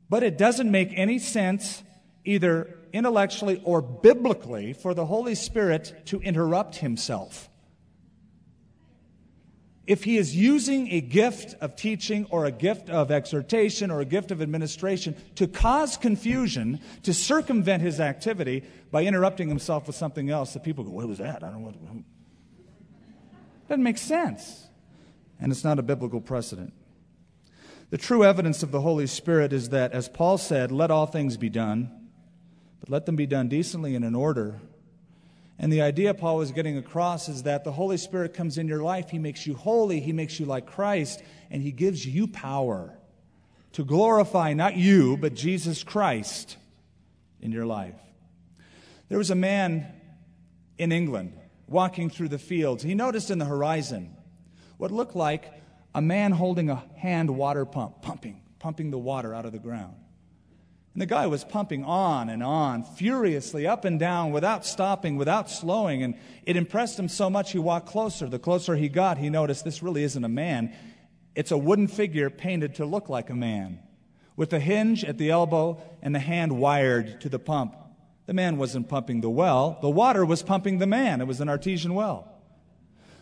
But 0.08 0.22
it 0.22 0.38
doesn't 0.38 0.70
make 0.70 0.94
any 0.96 1.18
sense 1.18 1.82
either 2.24 2.78
intellectually 2.92 3.60
or 3.64 3.80
biblically 3.80 4.72
for 4.72 4.94
the 4.94 5.06
Holy 5.06 5.34
Spirit 5.34 6.02
to 6.06 6.20
interrupt 6.20 6.76
himself. 6.76 7.48
If 9.86 10.04
he 10.04 10.18
is 10.18 10.36
using 10.36 10.92
a 10.92 11.00
gift 11.00 11.56
of 11.60 11.74
teaching 11.74 12.26
or 12.30 12.44
a 12.44 12.52
gift 12.52 12.88
of 12.90 13.10
exhortation 13.10 13.90
or 13.90 14.00
a 14.00 14.04
gift 14.04 14.30
of 14.30 14.40
administration 14.40 15.16
to 15.34 15.48
cause 15.48 15.96
confusion, 15.96 16.80
to 17.02 17.12
circumvent 17.12 17.82
his 17.82 17.98
activity 17.98 18.62
by 18.92 19.04
interrupting 19.04 19.48
himself 19.48 19.88
with 19.88 19.96
something 19.96 20.30
else, 20.30 20.52
that 20.52 20.62
people 20.62 20.84
go, 20.84 20.90
What 20.90 21.08
was 21.08 21.18
that? 21.18 21.42
I 21.42 21.50
don't 21.50 21.62
know 21.62 21.66
what. 21.66 21.74
Doesn't 23.68 23.82
make 23.82 23.98
sense. 23.98 24.68
And 25.40 25.50
it's 25.50 25.64
not 25.64 25.78
a 25.78 25.82
biblical 25.82 26.20
precedent. 26.20 26.72
The 27.88 27.98
true 27.98 28.22
evidence 28.24 28.62
of 28.62 28.70
the 28.70 28.82
Holy 28.82 29.08
Spirit 29.08 29.52
is 29.52 29.70
that, 29.70 29.92
as 29.92 30.08
Paul 30.08 30.38
said, 30.38 30.70
let 30.70 30.92
all 30.92 31.06
things 31.06 31.36
be 31.36 31.48
done 31.48 31.99
but 32.80 32.88
let 32.90 33.06
them 33.06 33.16
be 33.16 33.26
done 33.26 33.48
decently 33.48 33.94
and 33.94 34.04
in 34.04 34.14
order. 34.14 34.60
And 35.58 35.72
the 35.72 35.82
idea 35.82 36.14
Paul 36.14 36.38
was 36.38 36.52
getting 36.52 36.78
across 36.78 37.28
is 37.28 37.42
that 37.42 37.64
the 37.64 37.72
Holy 37.72 37.98
Spirit 37.98 38.32
comes 38.32 38.56
in 38.56 38.66
your 38.66 38.82
life, 38.82 39.10
He 39.10 39.18
makes 39.18 39.46
you 39.46 39.54
holy, 39.54 40.00
He 40.00 40.12
makes 40.12 40.40
you 40.40 40.46
like 40.46 40.66
Christ, 40.66 41.22
and 41.50 41.62
He 41.62 41.70
gives 41.70 42.04
you 42.04 42.26
power 42.26 42.96
to 43.72 43.84
glorify 43.84 44.54
not 44.54 44.76
you, 44.76 45.16
but 45.16 45.34
Jesus 45.34 45.84
Christ 45.84 46.56
in 47.40 47.52
your 47.52 47.66
life. 47.66 47.94
There 49.08 49.18
was 49.18 49.30
a 49.30 49.34
man 49.34 49.86
in 50.78 50.92
England 50.92 51.34
walking 51.68 52.10
through 52.10 52.28
the 52.28 52.38
fields. 52.38 52.82
He 52.82 52.94
noticed 52.94 53.30
in 53.30 53.38
the 53.38 53.44
horizon 53.44 54.16
what 54.78 54.90
looked 54.90 55.14
like 55.14 55.44
a 55.94 56.00
man 56.00 56.32
holding 56.32 56.70
a 56.70 56.82
hand 56.96 57.30
water 57.30 57.64
pump, 57.64 58.02
pumping, 58.02 58.40
pumping 58.58 58.90
the 58.90 58.98
water 58.98 59.34
out 59.34 59.44
of 59.44 59.52
the 59.52 59.58
ground. 59.58 59.94
And 60.92 61.00
the 61.00 61.06
guy 61.06 61.28
was 61.28 61.44
pumping 61.44 61.84
on 61.84 62.28
and 62.28 62.42
on, 62.42 62.82
furiously, 62.82 63.66
up 63.66 63.84
and 63.84 63.98
down, 63.98 64.32
without 64.32 64.66
stopping, 64.66 65.16
without 65.16 65.48
slowing. 65.48 66.02
And 66.02 66.16
it 66.44 66.56
impressed 66.56 66.98
him 66.98 67.08
so 67.08 67.30
much 67.30 67.52
he 67.52 67.58
walked 67.58 67.86
closer. 67.86 68.28
The 68.28 68.40
closer 68.40 68.74
he 68.74 68.88
got, 68.88 69.18
he 69.18 69.30
noticed 69.30 69.64
this 69.64 69.82
really 69.82 70.02
isn't 70.02 70.24
a 70.24 70.28
man. 70.28 70.74
It's 71.36 71.52
a 71.52 71.58
wooden 71.58 71.86
figure 71.86 72.28
painted 72.28 72.74
to 72.76 72.84
look 72.84 73.08
like 73.08 73.30
a 73.30 73.36
man, 73.36 73.78
with 74.34 74.52
a 74.52 74.58
hinge 74.58 75.04
at 75.04 75.16
the 75.16 75.30
elbow 75.30 75.80
and 76.02 76.12
the 76.12 76.18
hand 76.18 76.58
wired 76.58 77.20
to 77.20 77.28
the 77.28 77.38
pump. 77.38 77.76
The 78.26 78.34
man 78.34 78.58
wasn't 78.58 78.88
pumping 78.88 79.20
the 79.20 79.30
well, 79.30 79.78
the 79.80 79.90
water 79.90 80.24
was 80.24 80.42
pumping 80.42 80.78
the 80.78 80.86
man. 80.86 81.20
It 81.20 81.26
was 81.26 81.40
an 81.40 81.48
artesian 81.48 81.94
well. 81.94 82.28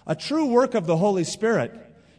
A 0.07 0.15
true 0.15 0.47
work 0.47 0.75
of 0.75 0.87
the 0.87 0.97
Holy 0.97 1.25
Spirit, 1.25 1.73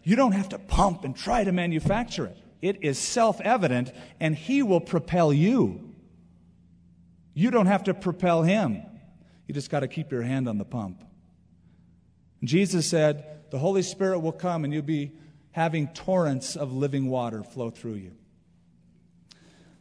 you 0.04 0.16
don't 0.16 0.34
have 0.34 0.50
to 0.50 0.60
pump 0.60 1.04
and 1.04 1.16
try 1.16 1.44
to 1.44 1.52
manufacture 1.52 2.28
it. 2.28 2.38
It 2.62 2.84
is 2.84 2.98
self 3.00 3.40
evident, 3.42 3.92
and 4.20 4.36
He 4.36 4.64
will 4.64 4.82
propel 4.82 5.32
you. 5.32 5.94
You 7.34 7.52
don't 7.52 7.68
have 7.68 7.86
to 7.86 7.94
propel 7.94 8.44
Him. 8.44 8.82
You 9.48 9.54
just 9.54 9.70
got 9.70 9.80
to 9.80 9.88
keep 9.88 10.12
your 10.12 10.22
hand 10.22 10.48
on 10.48 10.58
the 10.58 10.66
pump. 10.66 11.04
Jesus 12.44 12.86
said, 12.86 13.42
The 13.52 13.60
Holy 13.60 13.82
Spirit 13.82 14.20
will 14.20 14.32
come, 14.32 14.64
and 14.64 14.74
you'll 14.74 14.84
be 14.84 15.14
having 15.52 15.88
torrents 15.90 16.56
of 16.56 16.74
living 16.74 17.10
water 17.10 17.44
flow 17.44 17.70
through 17.70 17.96
you. 17.96 18.12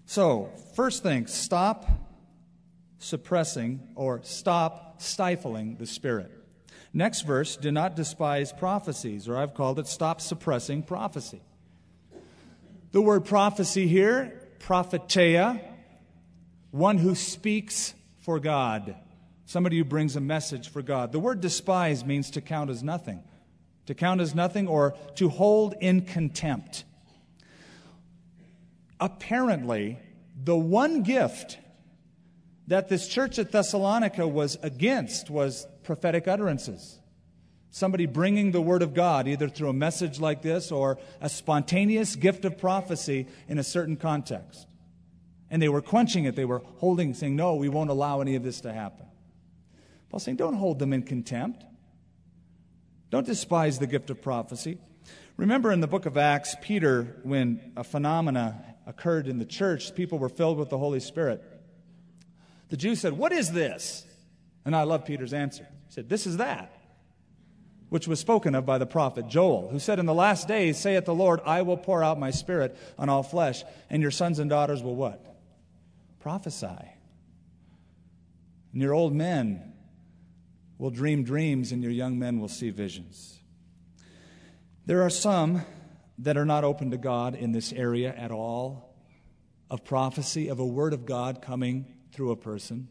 So, 0.07 0.51
first 0.75 1.03
thing, 1.03 1.27
stop 1.27 1.87
suppressing 2.99 3.88
or 3.95 4.21
stop 4.23 5.01
stifling 5.03 5.77
the 5.77 5.87
Spirit. 5.87 6.33
Next 6.93 7.23
verse, 7.23 7.57
do 7.57 7.71
not 7.71 7.95
despise 7.95 8.53
prophecies, 8.53 9.29
or 9.29 9.37
I've 9.37 9.55
called 9.55 9.79
it 9.79 9.87
stop 9.87 10.21
suppressing 10.21 10.83
prophecy. 10.83 11.43
The 12.90 13.03
word 13.03 13.27
prophecy 13.27 13.87
here, 13.87 14.33
propheteia, 14.61 15.61
one 16.70 16.96
who 16.96 17.14
speaks 17.14 17.94
for 18.20 18.40
God, 18.40 18.96
somebody 19.44 19.77
who 19.77 19.85
brings 19.85 20.16
a 20.16 20.20
message 20.20 20.70
for 20.70 20.81
God. 20.81 21.12
The 21.12 21.18
word 21.18 21.40
despise 21.40 22.05
means 22.05 22.31
to 22.31 22.40
count 22.40 22.70
as 22.70 22.83
nothing, 22.83 23.22
to 23.87 23.94
count 23.94 24.22
as 24.22 24.35
nothing 24.35 24.68
or 24.68 24.94
to 25.16 25.29
hold 25.29 25.74
in 25.81 26.03
contempt. 26.03 26.85
Apparently, 29.01 29.98
the 30.42 30.57
one 30.57 31.03
gift 31.03 31.59
that 32.68 32.88
this 32.88 33.07
church 33.07 33.38
at 33.38 33.53
Thessalonica 33.53 34.27
was 34.27 34.57
against 34.62 35.29
was 35.29 35.66
prophetic 35.83 36.27
utterances. 36.27 36.98
Somebody 37.70 38.07
bringing 38.07 38.52
the 38.52 38.62
Word 38.62 38.83
of 38.83 38.94
God, 38.94 39.28
either 39.28 39.48
through 39.48 39.68
a 39.68 39.74
message 39.74 40.20
like 40.20 40.42
this 40.42 40.72
or 40.72 40.98
a 41.20 41.28
spontaneous 41.28 42.16
gift 42.16 42.44
of 42.44 42.59
prophecy 42.59 43.26
in 43.46 43.59
a 43.59 43.64
certain 43.64 43.96
context. 43.96 44.66
And 45.50 45.61
they 45.61 45.68
were 45.68 45.83
quenching 45.83 46.24
it. 46.24 46.35
They 46.35 46.44
were 46.44 46.62
holding, 46.76 47.14
saying, 47.14 47.37
No, 47.37 47.57
we 47.57 47.68
won't 47.68 47.90
allow 47.90 48.20
any 48.20 48.37
of 48.37 48.42
this 48.42 48.62
to 48.62 48.72
happen. 48.72 49.07
Paul's 50.09 50.22
saying, 50.22 50.38
Don't 50.38 50.54
hold 50.54 50.78
them 50.78 50.92
in 50.92 51.02
contempt. 51.02 51.64
Don't 53.11 53.26
despise 53.26 53.78
the 53.78 53.87
gift 53.87 54.11
of 54.11 54.20
prophecy. 54.20 54.78
Remember 55.37 55.70
in 55.70 55.81
the 55.81 55.87
book 55.87 56.04
of 56.04 56.16
Acts, 56.16 56.57
Peter, 56.61 57.16
when 57.22 57.72
a 57.76 57.85
phenomena 57.85 58.76
occurred 58.87 59.28
in 59.28 59.38
the 59.38 59.46
church, 59.46 59.94
people 59.94 60.18
were 60.18 60.28
filled 60.28 60.59
with 60.59 60.68
the 60.68 60.78
Holy 60.78 61.00
Spirit. 61.00 61.42
The 62.70 62.76
Jews 62.76 63.00
said, 63.00 63.12
What 63.12 63.33
is 63.33 63.52
this? 63.52 64.07
And 64.64 64.74
I 64.74 64.83
love 64.83 65.04
Peter's 65.04 65.35
answer. 65.35 65.66
He 65.87 65.92
said, 65.92 66.09
This 66.09 66.26
is 66.26 66.38
that 66.38 66.72
which 67.88 68.07
was 68.07 68.20
spoken 68.20 68.55
of 68.55 68.66
by 68.66 68.79
the 68.79 68.87
prophet 68.87 69.29
Joel, 69.29 69.68
who 69.68 69.79
said, 69.79 69.98
In 69.98 70.07
the 70.07 70.14
last 70.14 70.46
days, 70.46 70.79
saith 70.79 71.05
the 71.05 71.14
Lord, 71.14 71.40
I 71.44 71.62
will 71.62 71.77
pour 71.77 72.03
out 72.03 72.18
my 72.18 72.31
spirit 72.31 72.77
on 72.98 73.09
all 73.09 73.22
flesh, 73.22 73.64
and 73.88 74.03
your 74.03 74.11
sons 74.11 74.38
and 74.38 74.51
daughters 74.51 74.83
will 74.83 74.96
what? 74.96 75.24
Prophesy. 76.20 76.66
And 78.72 78.83
your 78.83 78.94
old 78.94 79.14
men 79.14 79.72
will 80.77 80.90
dream 80.90 81.24
dreams, 81.24 81.72
and 81.72 81.83
your 81.83 81.92
young 81.92 82.18
men 82.18 82.40
will 82.40 82.48
see 82.48 82.70
visions. 82.70 83.38
There 84.87 85.03
are 85.03 85.11
some 85.11 85.62
that 86.18 86.37
are 86.37 86.44
not 86.44 86.64
open 86.64 86.90
to 86.90 86.98
God 86.98 87.35
in 87.35 87.53
this 87.53 87.72
area 87.72 88.14
at 88.14 88.31
all 88.31 88.94
of 89.70 89.85
prophecy, 89.85 90.48
of 90.48 90.59
a 90.59 90.66
word 90.66 90.92
of 90.92 91.07
God 91.07 91.42
coming 91.42 91.87
through 92.12 92.33
a 92.33 92.37
person. 92.37 92.88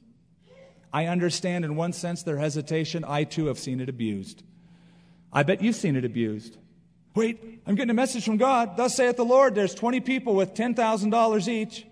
I 0.93 1.05
understand 1.07 1.65
in 1.65 1.75
one 1.75 1.93
sense 1.93 2.23
their 2.23 2.38
hesitation. 2.38 3.03
I 3.05 3.23
too 3.23 3.47
have 3.47 3.60
seen 3.60 3.79
it 3.79 3.89
abused. 3.89 4.43
I 5.31 5.43
bet 5.43 5.61
you've 5.61 5.75
seen 5.75 5.95
it 5.95 6.05
abused. 6.05 6.57
Wait, 7.15 7.61
I'm 7.65 7.75
getting 7.75 7.89
a 7.89 7.95
message 7.95 8.23
from 8.23 8.37
God. 8.37 8.77
Thus 8.77 8.95
saith 8.95 9.17
the 9.17 9.25
Lord, 9.25 9.55
there's 9.55 9.73
20 9.73 10.01
people 10.01 10.35
with 10.35 10.53
$10,000 10.53 11.47
each. 11.47 11.85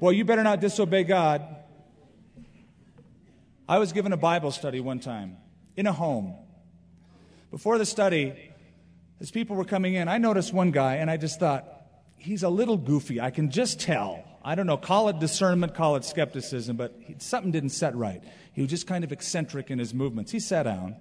Well, 0.00 0.12
you 0.12 0.24
better 0.24 0.42
not 0.42 0.60
disobey 0.60 1.04
God. 1.04 1.44
I 3.68 3.78
was 3.78 3.92
given 3.92 4.12
a 4.12 4.16
Bible 4.16 4.50
study 4.50 4.80
one 4.80 5.00
time 5.00 5.36
in 5.76 5.86
a 5.86 5.92
home. 5.92 6.34
Before 7.50 7.78
the 7.78 7.86
study, 7.86 8.34
as 9.20 9.30
people 9.30 9.56
were 9.56 9.64
coming 9.64 9.94
in, 9.94 10.08
I 10.08 10.18
noticed 10.18 10.52
one 10.52 10.70
guy 10.70 10.96
and 10.96 11.10
I 11.10 11.16
just 11.16 11.40
thought, 11.40 11.64
he's 12.16 12.42
a 12.42 12.48
little 12.48 12.76
goofy. 12.76 13.20
I 13.20 13.30
can 13.30 13.50
just 13.50 13.80
tell. 13.80 14.24
I 14.44 14.54
don't 14.54 14.66
know, 14.66 14.76
call 14.76 15.08
it 15.08 15.18
discernment, 15.18 15.74
call 15.74 15.96
it 15.96 16.04
skepticism, 16.04 16.76
but 16.76 16.94
something 17.18 17.50
didn't 17.50 17.70
set 17.70 17.96
right. 17.96 18.22
He 18.52 18.62
was 18.62 18.70
just 18.70 18.86
kind 18.86 19.02
of 19.04 19.10
eccentric 19.10 19.70
in 19.70 19.78
his 19.78 19.94
movements. 19.94 20.30
He 20.32 20.40
sat 20.40 20.64
down. 20.64 20.96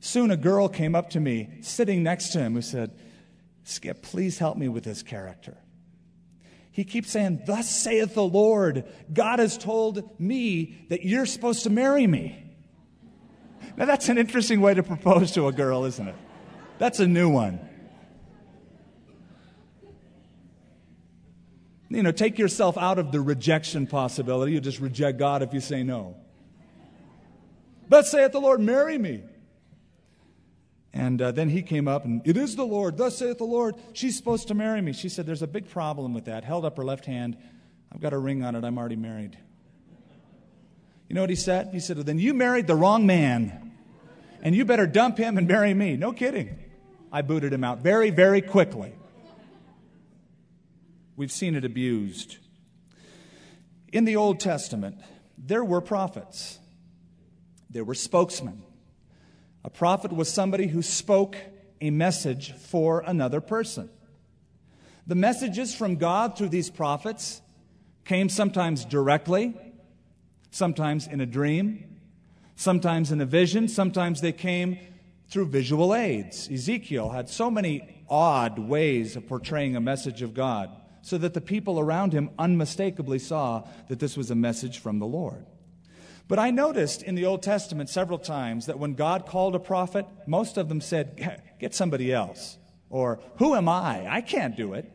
Soon 0.00 0.30
a 0.30 0.36
girl 0.36 0.68
came 0.68 0.94
up 0.94 1.10
to 1.10 1.20
me, 1.20 1.58
sitting 1.60 2.02
next 2.02 2.30
to 2.30 2.38
him, 2.38 2.54
who 2.54 2.62
said, 2.62 2.96
Skip, 3.64 4.02
please 4.02 4.38
help 4.38 4.56
me 4.56 4.68
with 4.68 4.84
this 4.84 5.02
character. 5.02 5.56
He 6.70 6.84
keeps 6.84 7.10
saying, 7.10 7.42
Thus 7.44 7.68
saith 7.68 8.14
the 8.14 8.24
Lord, 8.24 8.84
God 9.12 9.40
has 9.40 9.58
told 9.58 10.18
me 10.20 10.86
that 10.88 11.04
you're 11.04 11.26
supposed 11.26 11.64
to 11.64 11.70
marry 11.70 12.06
me. 12.06 12.44
Now, 13.76 13.84
that's 13.84 14.08
an 14.08 14.18
interesting 14.18 14.60
way 14.60 14.74
to 14.74 14.82
propose 14.82 15.32
to 15.32 15.48
a 15.48 15.52
girl, 15.52 15.84
isn't 15.84 16.06
it? 16.06 16.14
That's 16.78 17.00
a 17.00 17.06
new 17.06 17.28
one. 17.28 17.60
You 21.88 22.02
know, 22.02 22.12
take 22.12 22.38
yourself 22.38 22.76
out 22.76 22.98
of 22.98 23.12
the 23.12 23.20
rejection 23.20 23.86
possibility. 23.86 24.52
You 24.52 24.60
just 24.60 24.78
reject 24.78 25.18
God 25.18 25.42
if 25.42 25.54
you 25.54 25.60
say 25.60 25.82
no. 25.82 26.16
Thus 27.88 28.10
saith 28.10 28.32
the 28.32 28.40
Lord, 28.40 28.60
marry 28.60 28.98
me. 28.98 29.22
And 30.98 31.22
uh, 31.22 31.30
then 31.30 31.48
he 31.48 31.62
came 31.62 31.86
up 31.86 32.04
and, 32.04 32.20
It 32.26 32.36
is 32.36 32.56
the 32.56 32.64
Lord, 32.64 32.96
thus 32.96 33.18
saith 33.18 33.38
the 33.38 33.44
Lord. 33.44 33.76
She's 33.92 34.16
supposed 34.16 34.48
to 34.48 34.54
marry 34.54 34.82
me. 34.82 34.92
She 34.92 35.08
said, 35.08 35.26
There's 35.26 35.42
a 35.42 35.46
big 35.46 35.70
problem 35.70 36.12
with 36.12 36.24
that. 36.24 36.42
Held 36.42 36.64
up 36.64 36.76
her 36.76 36.84
left 36.84 37.06
hand. 37.06 37.36
I've 37.92 38.00
got 38.00 38.12
a 38.12 38.18
ring 38.18 38.42
on 38.42 38.56
it. 38.56 38.64
I'm 38.64 38.76
already 38.76 38.96
married. 38.96 39.38
You 41.08 41.14
know 41.14 41.20
what 41.20 41.30
he 41.30 41.36
said? 41.36 41.68
He 41.72 41.78
said, 41.78 41.98
well, 41.98 42.04
Then 42.04 42.18
you 42.18 42.34
married 42.34 42.66
the 42.66 42.74
wrong 42.74 43.06
man. 43.06 43.76
And 44.42 44.56
you 44.56 44.64
better 44.64 44.88
dump 44.88 45.18
him 45.18 45.38
and 45.38 45.46
marry 45.46 45.72
me. 45.72 45.96
No 45.96 46.10
kidding. 46.12 46.58
I 47.12 47.22
booted 47.22 47.52
him 47.52 47.62
out 47.62 47.78
very, 47.78 48.10
very 48.10 48.42
quickly. 48.42 48.92
We've 51.14 51.32
seen 51.32 51.54
it 51.54 51.64
abused. 51.64 52.38
In 53.92 54.04
the 54.04 54.16
Old 54.16 54.40
Testament, 54.40 54.96
there 55.38 55.64
were 55.64 55.80
prophets, 55.80 56.58
there 57.70 57.84
were 57.84 57.94
spokesmen. 57.94 58.64
A 59.64 59.70
prophet 59.70 60.12
was 60.12 60.32
somebody 60.32 60.66
who 60.68 60.82
spoke 60.82 61.36
a 61.80 61.90
message 61.90 62.52
for 62.52 63.00
another 63.06 63.40
person. 63.40 63.90
The 65.06 65.14
messages 65.14 65.74
from 65.74 65.96
God 65.96 66.36
through 66.36 66.50
these 66.50 66.70
prophets 66.70 67.40
came 68.04 68.28
sometimes 68.28 68.84
directly, 68.84 69.54
sometimes 70.50 71.06
in 71.06 71.20
a 71.20 71.26
dream, 71.26 71.96
sometimes 72.56 73.12
in 73.12 73.20
a 73.20 73.26
vision, 73.26 73.68
sometimes 73.68 74.20
they 74.20 74.32
came 74.32 74.78
through 75.28 75.46
visual 75.46 75.94
aids. 75.94 76.48
Ezekiel 76.50 77.10
had 77.10 77.28
so 77.28 77.50
many 77.50 78.04
odd 78.08 78.58
ways 78.58 79.16
of 79.16 79.26
portraying 79.26 79.76
a 79.76 79.80
message 79.80 80.22
of 80.22 80.34
God 80.34 80.70
so 81.02 81.18
that 81.18 81.34
the 81.34 81.40
people 81.40 81.78
around 81.78 82.12
him 82.12 82.30
unmistakably 82.38 83.18
saw 83.18 83.66
that 83.88 83.98
this 83.98 84.16
was 84.16 84.30
a 84.30 84.34
message 84.34 84.78
from 84.78 84.98
the 84.98 85.06
Lord. 85.06 85.46
But 86.28 86.38
I 86.38 86.50
noticed 86.50 87.02
in 87.02 87.14
the 87.14 87.24
Old 87.24 87.42
Testament 87.42 87.88
several 87.88 88.18
times 88.18 88.66
that 88.66 88.78
when 88.78 88.92
God 88.92 89.26
called 89.26 89.54
a 89.54 89.58
prophet, 89.58 90.06
most 90.26 90.58
of 90.58 90.68
them 90.68 90.82
said, 90.82 91.40
Get 91.58 91.74
somebody 91.74 92.12
else. 92.12 92.58
Or, 92.90 93.18
Who 93.38 93.54
am 93.54 93.68
I? 93.68 94.06
I 94.08 94.20
can't 94.20 94.56
do 94.56 94.74
it. 94.74 94.92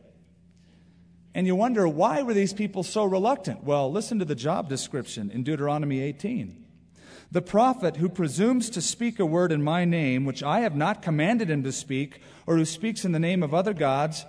And 1.34 1.48
you 1.48 1.56
wonder, 1.56 1.88
why 1.88 2.22
were 2.22 2.32
these 2.34 2.52
people 2.52 2.84
so 2.84 3.04
reluctant? 3.04 3.64
Well, 3.64 3.90
listen 3.90 4.20
to 4.20 4.24
the 4.24 4.36
job 4.36 4.68
description 4.68 5.32
in 5.32 5.42
Deuteronomy 5.42 6.00
18. 6.00 6.64
The 7.32 7.42
prophet 7.42 7.96
who 7.96 8.08
presumes 8.08 8.70
to 8.70 8.80
speak 8.80 9.18
a 9.18 9.26
word 9.26 9.50
in 9.50 9.60
my 9.60 9.84
name, 9.84 10.24
which 10.24 10.44
I 10.44 10.60
have 10.60 10.76
not 10.76 11.02
commanded 11.02 11.50
him 11.50 11.64
to 11.64 11.72
speak, 11.72 12.20
or 12.46 12.56
who 12.56 12.64
speaks 12.64 13.04
in 13.04 13.10
the 13.10 13.18
name 13.18 13.42
of 13.42 13.52
other 13.52 13.74
gods, 13.74 14.24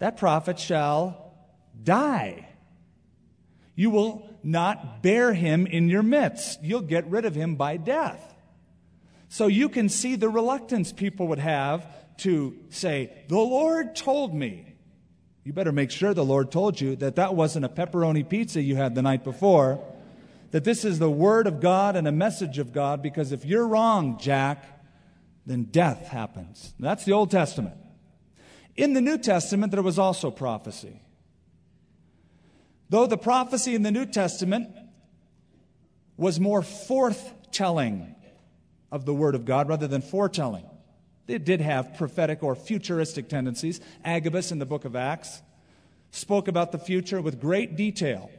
that 0.00 0.16
prophet 0.16 0.58
shall 0.58 1.32
die. 1.80 2.47
You 3.78 3.90
will 3.90 4.28
not 4.42 5.04
bear 5.04 5.32
him 5.32 5.64
in 5.64 5.88
your 5.88 6.02
midst. 6.02 6.64
You'll 6.64 6.80
get 6.80 7.06
rid 7.06 7.24
of 7.24 7.36
him 7.36 7.54
by 7.54 7.76
death. 7.76 8.34
So 9.28 9.46
you 9.46 9.68
can 9.68 9.88
see 9.88 10.16
the 10.16 10.28
reluctance 10.28 10.90
people 10.90 11.28
would 11.28 11.38
have 11.38 11.86
to 12.18 12.58
say, 12.70 13.12
The 13.28 13.36
Lord 13.36 13.94
told 13.94 14.34
me. 14.34 14.74
You 15.44 15.52
better 15.52 15.70
make 15.70 15.92
sure 15.92 16.12
the 16.12 16.24
Lord 16.24 16.50
told 16.50 16.80
you 16.80 16.96
that 16.96 17.14
that 17.14 17.36
wasn't 17.36 17.66
a 17.66 17.68
pepperoni 17.68 18.28
pizza 18.28 18.60
you 18.60 18.74
had 18.74 18.96
the 18.96 19.02
night 19.02 19.22
before, 19.22 19.80
that 20.50 20.64
this 20.64 20.84
is 20.84 20.98
the 20.98 21.08
Word 21.08 21.46
of 21.46 21.60
God 21.60 21.94
and 21.94 22.08
a 22.08 22.12
message 22.12 22.58
of 22.58 22.72
God, 22.72 23.00
because 23.00 23.30
if 23.30 23.44
you're 23.44 23.68
wrong, 23.68 24.18
Jack, 24.18 24.64
then 25.46 25.62
death 25.62 26.08
happens. 26.08 26.74
That's 26.80 27.04
the 27.04 27.12
Old 27.12 27.30
Testament. 27.30 27.76
In 28.74 28.94
the 28.94 29.00
New 29.00 29.18
Testament, 29.18 29.70
there 29.70 29.82
was 29.82 30.00
also 30.00 30.32
prophecy. 30.32 31.00
Though 32.90 33.06
the 33.06 33.18
prophecy 33.18 33.74
in 33.74 33.82
the 33.82 33.90
New 33.90 34.06
Testament 34.06 34.68
was 36.16 36.40
more 36.40 36.62
forthtelling 36.62 38.14
of 38.90 39.04
the 39.04 39.14
Word 39.14 39.34
of 39.34 39.44
God 39.44 39.68
rather 39.68 39.86
than 39.86 40.02
foretelling. 40.02 40.64
It 41.26 41.44
did 41.44 41.60
have 41.60 41.96
prophetic 41.96 42.42
or 42.42 42.54
futuristic 42.54 43.28
tendencies. 43.28 43.80
Agabus 44.04 44.50
in 44.50 44.58
the 44.58 44.66
book 44.66 44.86
of 44.86 44.96
Acts 44.96 45.42
spoke 46.10 46.48
about 46.48 46.72
the 46.72 46.78
future 46.78 47.20
with 47.20 47.40
great 47.40 47.76
detail. 47.76 48.30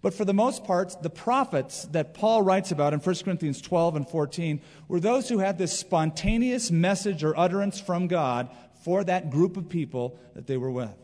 But 0.00 0.14
for 0.14 0.24
the 0.24 0.34
most 0.34 0.64
part, 0.64 1.00
the 1.02 1.10
prophets 1.10 1.84
that 1.86 2.14
Paul 2.14 2.42
writes 2.42 2.70
about 2.72 2.92
in 2.92 3.00
1 3.00 3.14
Corinthians 3.24 3.60
12 3.60 3.96
and 3.96 4.08
14 4.08 4.60
were 4.88 5.00
those 5.00 5.28
who 5.28 5.38
had 5.38 5.58
this 5.58 5.78
spontaneous 5.78 6.70
message 6.70 7.22
or 7.22 7.38
utterance 7.38 7.80
from 7.80 8.06
God 8.06 8.48
for 8.84 9.04
that 9.04 9.30
group 9.30 9.56
of 9.56 9.68
people 9.68 10.18
that 10.34 10.46
they 10.46 10.56
were 10.56 10.70
with. 10.70 11.01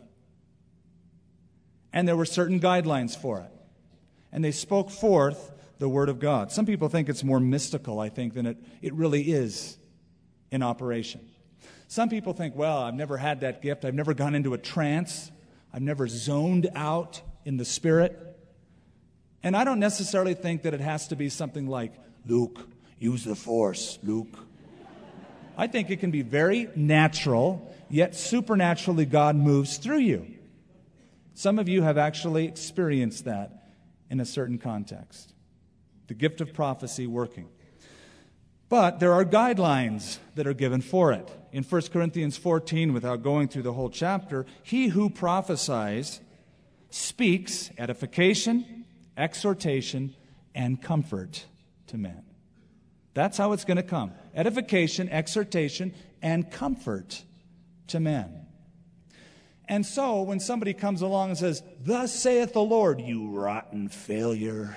And 1.92 2.06
there 2.06 2.16
were 2.16 2.26
certain 2.26 2.60
guidelines 2.60 3.16
for 3.16 3.40
it. 3.40 3.50
And 4.32 4.44
they 4.44 4.52
spoke 4.52 4.90
forth 4.90 5.52
the 5.78 5.88
Word 5.88 6.08
of 6.08 6.18
God. 6.18 6.52
Some 6.52 6.66
people 6.66 6.88
think 6.88 7.08
it's 7.08 7.24
more 7.24 7.40
mystical, 7.40 8.00
I 8.00 8.08
think, 8.08 8.34
than 8.34 8.46
it, 8.46 8.58
it 8.82 8.92
really 8.94 9.22
is 9.22 9.78
in 10.50 10.62
operation. 10.62 11.20
Some 11.86 12.08
people 12.08 12.32
think, 12.32 12.54
well, 12.54 12.78
I've 12.78 12.94
never 12.94 13.16
had 13.16 13.40
that 13.40 13.62
gift. 13.62 13.84
I've 13.84 13.94
never 13.94 14.12
gone 14.12 14.34
into 14.34 14.54
a 14.54 14.58
trance. 14.58 15.30
I've 15.72 15.82
never 15.82 16.08
zoned 16.08 16.68
out 16.74 17.22
in 17.44 17.56
the 17.56 17.64
Spirit. 17.64 18.36
And 19.42 19.56
I 19.56 19.64
don't 19.64 19.78
necessarily 19.78 20.34
think 20.34 20.62
that 20.62 20.74
it 20.74 20.80
has 20.80 21.08
to 21.08 21.16
be 21.16 21.28
something 21.28 21.66
like, 21.66 21.92
Luke, 22.26 22.68
use 22.98 23.24
the 23.24 23.34
force, 23.34 23.98
Luke. 24.02 24.36
I 25.56 25.66
think 25.66 25.90
it 25.90 26.00
can 26.00 26.10
be 26.10 26.22
very 26.22 26.68
natural, 26.76 27.74
yet 27.88 28.14
supernaturally 28.14 29.06
God 29.06 29.36
moves 29.36 29.78
through 29.78 29.98
you. 29.98 30.26
Some 31.38 31.60
of 31.60 31.68
you 31.68 31.82
have 31.82 31.96
actually 31.96 32.46
experienced 32.46 33.26
that 33.26 33.68
in 34.10 34.18
a 34.18 34.24
certain 34.24 34.58
context 34.58 35.34
the 36.08 36.14
gift 36.14 36.40
of 36.40 36.52
prophecy 36.52 37.06
working. 37.06 37.48
But 38.68 38.98
there 38.98 39.12
are 39.12 39.24
guidelines 39.24 40.18
that 40.34 40.48
are 40.48 40.52
given 40.52 40.80
for 40.80 41.12
it. 41.12 41.30
In 41.52 41.62
1 41.62 41.82
Corinthians 41.92 42.36
14, 42.36 42.92
without 42.92 43.22
going 43.22 43.46
through 43.46 43.62
the 43.62 43.72
whole 43.72 43.88
chapter, 43.88 44.46
he 44.64 44.88
who 44.88 45.10
prophesies 45.10 46.18
speaks 46.90 47.70
edification, 47.78 48.84
exhortation, 49.16 50.16
and 50.56 50.82
comfort 50.82 51.44
to 51.86 51.96
men. 51.96 52.24
That's 53.14 53.38
how 53.38 53.52
it's 53.52 53.64
going 53.64 53.76
to 53.76 53.84
come 53.84 54.10
edification, 54.34 55.08
exhortation, 55.08 55.94
and 56.20 56.50
comfort 56.50 57.22
to 57.86 58.00
men. 58.00 58.37
And 59.68 59.84
so, 59.84 60.22
when 60.22 60.40
somebody 60.40 60.72
comes 60.72 61.02
along 61.02 61.30
and 61.30 61.38
says, 61.38 61.62
Thus 61.80 62.12
saith 62.12 62.54
the 62.54 62.62
Lord, 62.62 63.00
you 63.00 63.28
rotten 63.28 63.88
failure, 63.88 64.76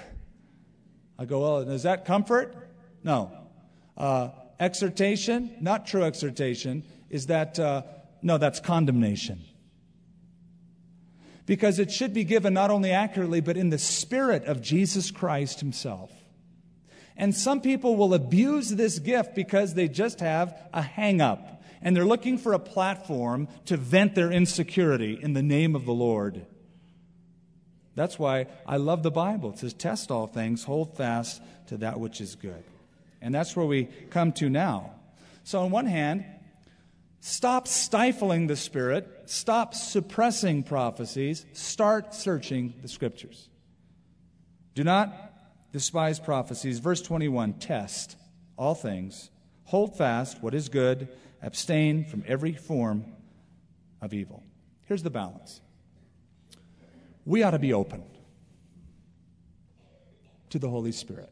I 1.18 1.26
go, 1.26 1.40
Well, 1.40 1.70
is 1.70 1.84
that 1.84 2.06
comfort? 2.06 2.56
No. 3.04 3.32
Uh, 3.96 4.30
exhortation, 4.60 5.56
not 5.62 5.88
true 5.88 6.04
exhortation, 6.04 6.84
is 7.10 7.28
that, 7.28 7.58
uh, 7.58 7.84
no, 8.22 8.38
that's 8.38 8.60
condemnation. 8.60 9.42
Because 11.46 11.80
it 11.80 11.92
should 11.92 12.14
be 12.14 12.24
given 12.24 12.54
not 12.54 12.70
only 12.70 12.92
accurately, 12.92 13.40
but 13.40 13.58
in 13.58 13.70
the 13.70 13.78
spirit 13.78 14.46
of 14.46 14.62
Jesus 14.62 15.10
Christ 15.10 15.60
himself. 15.60 16.12
And 17.16 17.36
some 17.36 17.62
people 17.62 17.96
will 17.96 18.14
abuse 18.14 18.70
this 18.70 19.00
gift 19.00 19.36
because 19.36 19.74
they 19.74 19.88
just 19.88 20.20
have 20.20 20.58
a 20.74 20.82
hang 20.82 21.22
up 21.22 21.61
and 21.82 21.96
they're 21.96 22.06
looking 22.06 22.38
for 22.38 22.54
a 22.54 22.60
platform 22.60 23.48
to 23.66 23.78
vent 23.78 24.16
their 24.16 24.32
insecurity 24.32 25.18
in 25.22 25.34
the 25.34 25.44
name 25.44 25.76
of 25.76 25.86
the 25.86 25.94
Lord. 25.94 26.46
That's 27.96 28.18
why 28.18 28.48
I 28.66 28.78
love 28.78 29.04
the 29.04 29.12
Bible. 29.12 29.52
It 29.52 29.60
says, 29.60 29.74
Test 29.74 30.12
all 30.12 30.28
things, 30.28 30.64
hold 30.64 30.96
fast 30.96 31.42
to 31.68 31.78
that 31.78 32.00
which 32.00 32.22
is 32.22 32.36
good. 32.36 32.64
And 33.22 33.34
that's 33.34 33.56
where 33.56 33.66
we 33.66 33.86
come 34.10 34.32
to 34.34 34.50
now. 34.50 34.92
So, 35.44 35.62
on 35.62 35.72
one 35.72 35.86
hand, 35.86 36.26
stop 37.20 37.68
stifling 37.68 38.48
the 38.48 38.56
Spirit, 38.56 39.08
stop 39.26 39.74
suppressing 39.74 40.64
prophecies, 40.64 41.46
start 41.54 42.14
searching 42.14 42.74
the 42.82 42.88
Scriptures. 42.88 43.50
Do 44.74 44.84
not 44.84 45.14
despise 45.74 46.20
prophecies. 46.20 46.80
Verse 46.80 47.02
21 47.02 47.54
Test 47.54 48.16
all 48.58 48.76
things, 48.76 49.32
hold 49.66 49.98
fast 49.98 50.44
what 50.44 50.54
is 50.54 50.70
good, 50.70 51.08
abstain 51.42 52.06
from 52.06 52.24
every 52.28 52.54
form 52.54 53.06
of 54.02 54.14
evil. 54.14 54.44
Here's 54.86 55.04
the 55.04 55.10
balance 55.10 55.62
we 57.26 57.44
ought 57.44 57.52
to 57.52 57.60
be 57.60 57.72
open 57.74 58.04
to 60.50 60.60
the 60.60 60.70
Holy 60.70 60.92
Spirit. 60.92 61.32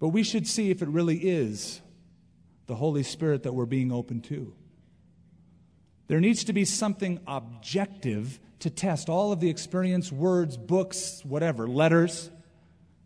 But 0.00 0.08
we 0.08 0.22
should 0.22 0.48
see 0.48 0.70
if 0.70 0.82
it 0.82 0.88
really 0.88 1.18
is 1.18 1.80
the 2.66 2.74
Holy 2.74 3.02
Spirit 3.02 3.44
that 3.44 3.52
we're 3.52 3.66
being 3.66 3.92
open 3.92 4.20
to. 4.22 4.54
There 6.08 6.20
needs 6.20 6.44
to 6.44 6.52
be 6.52 6.64
something 6.64 7.20
objective 7.26 8.40
to 8.60 8.70
test 8.70 9.08
all 9.08 9.30
of 9.30 9.40
the 9.40 9.50
experience, 9.50 10.10
words, 10.10 10.56
books, 10.56 11.22
whatever, 11.24 11.68
letters 11.68 12.30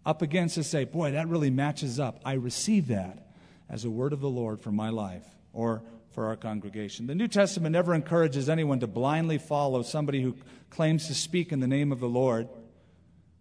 up 0.07 0.23
against 0.23 0.55
to 0.55 0.65
say, 0.65 0.85
boy, 0.85 1.13
that 1.13 1.29
really 1.29 1.51
matches 1.51 2.01
up. 2.01 2.21
I 2.25 2.35
receive 2.35 2.89
that 2.89 3.26
as 3.69 3.85
a 3.85 3.91
word 3.91 4.13
of 4.13 4.21
the 4.21 4.29
Lord 4.29 4.61
for 4.61 4.73
my 4.73 4.91
life 4.91 5.25
or 5.53 5.83
for 6.13 6.27
our 6.27 6.37
congregation. 6.37 7.07
The 7.07 7.15
New 7.15 7.29
Testament 7.29 7.73
never 7.73 7.95
encourages 7.95 8.49
anyone 8.49 8.81
to 8.81 8.87
blindly 8.87 9.39
follow 9.39 9.83
somebody 9.83 10.23
who 10.23 10.37
claims 10.71 11.09
to 11.09 11.15
speak 11.15 11.53
in 11.53 11.61
the 11.61 11.67
name 11.67 11.93
of 11.93 12.01
the 12.01 12.09
Lord 12.09 12.49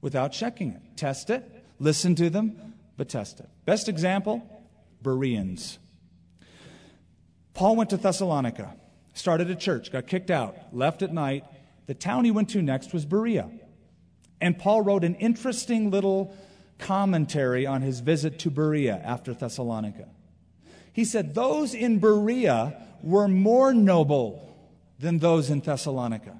without 0.01 0.31
checking 0.31 0.71
it. 0.71 0.81
Test 0.97 1.29
it, 1.29 1.43
listen 1.79 2.15
to 2.15 2.29
them, 2.29 2.73
but 2.97 3.09
test 3.09 3.39
it. 3.39 3.49
Best 3.65 3.87
example 3.87 4.43
Bereans. 5.01 5.77
Paul 7.53 7.75
went 7.75 7.91
to 7.91 7.97
Thessalonica, 7.97 8.75
started 9.13 9.49
a 9.49 9.55
church, 9.55 9.91
got 9.91 10.07
kicked 10.07 10.31
out, 10.31 10.57
left 10.73 11.01
at 11.01 11.13
night. 11.13 11.45
The 11.85 11.93
town 11.93 12.25
he 12.25 12.31
went 12.31 12.49
to 12.49 12.61
next 12.61 12.91
was 12.91 13.05
Berea. 13.05 13.49
And 14.41 14.57
Paul 14.57 14.81
wrote 14.81 15.03
an 15.03 15.15
interesting 15.15 15.91
little 15.91 16.35
commentary 16.79 17.65
on 17.65 17.81
his 17.81 18.01
visit 18.01 18.39
to 18.39 18.49
Berea 18.49 19.01
after 19.03 19.33
Thessalonica. 19.33 20.09
He 20.95 21.03
said, 21.03 21.35
Those 21.35 21.73
in 21.73 21.99
Berea 21.99 22.81
were 23.03 23.27
more 23.27 23.73
noble 23.73 24.57
than 24.97 25.19
those 25.19 25.49
in 25.49 25.59
Thessalonica, 25.59 26.39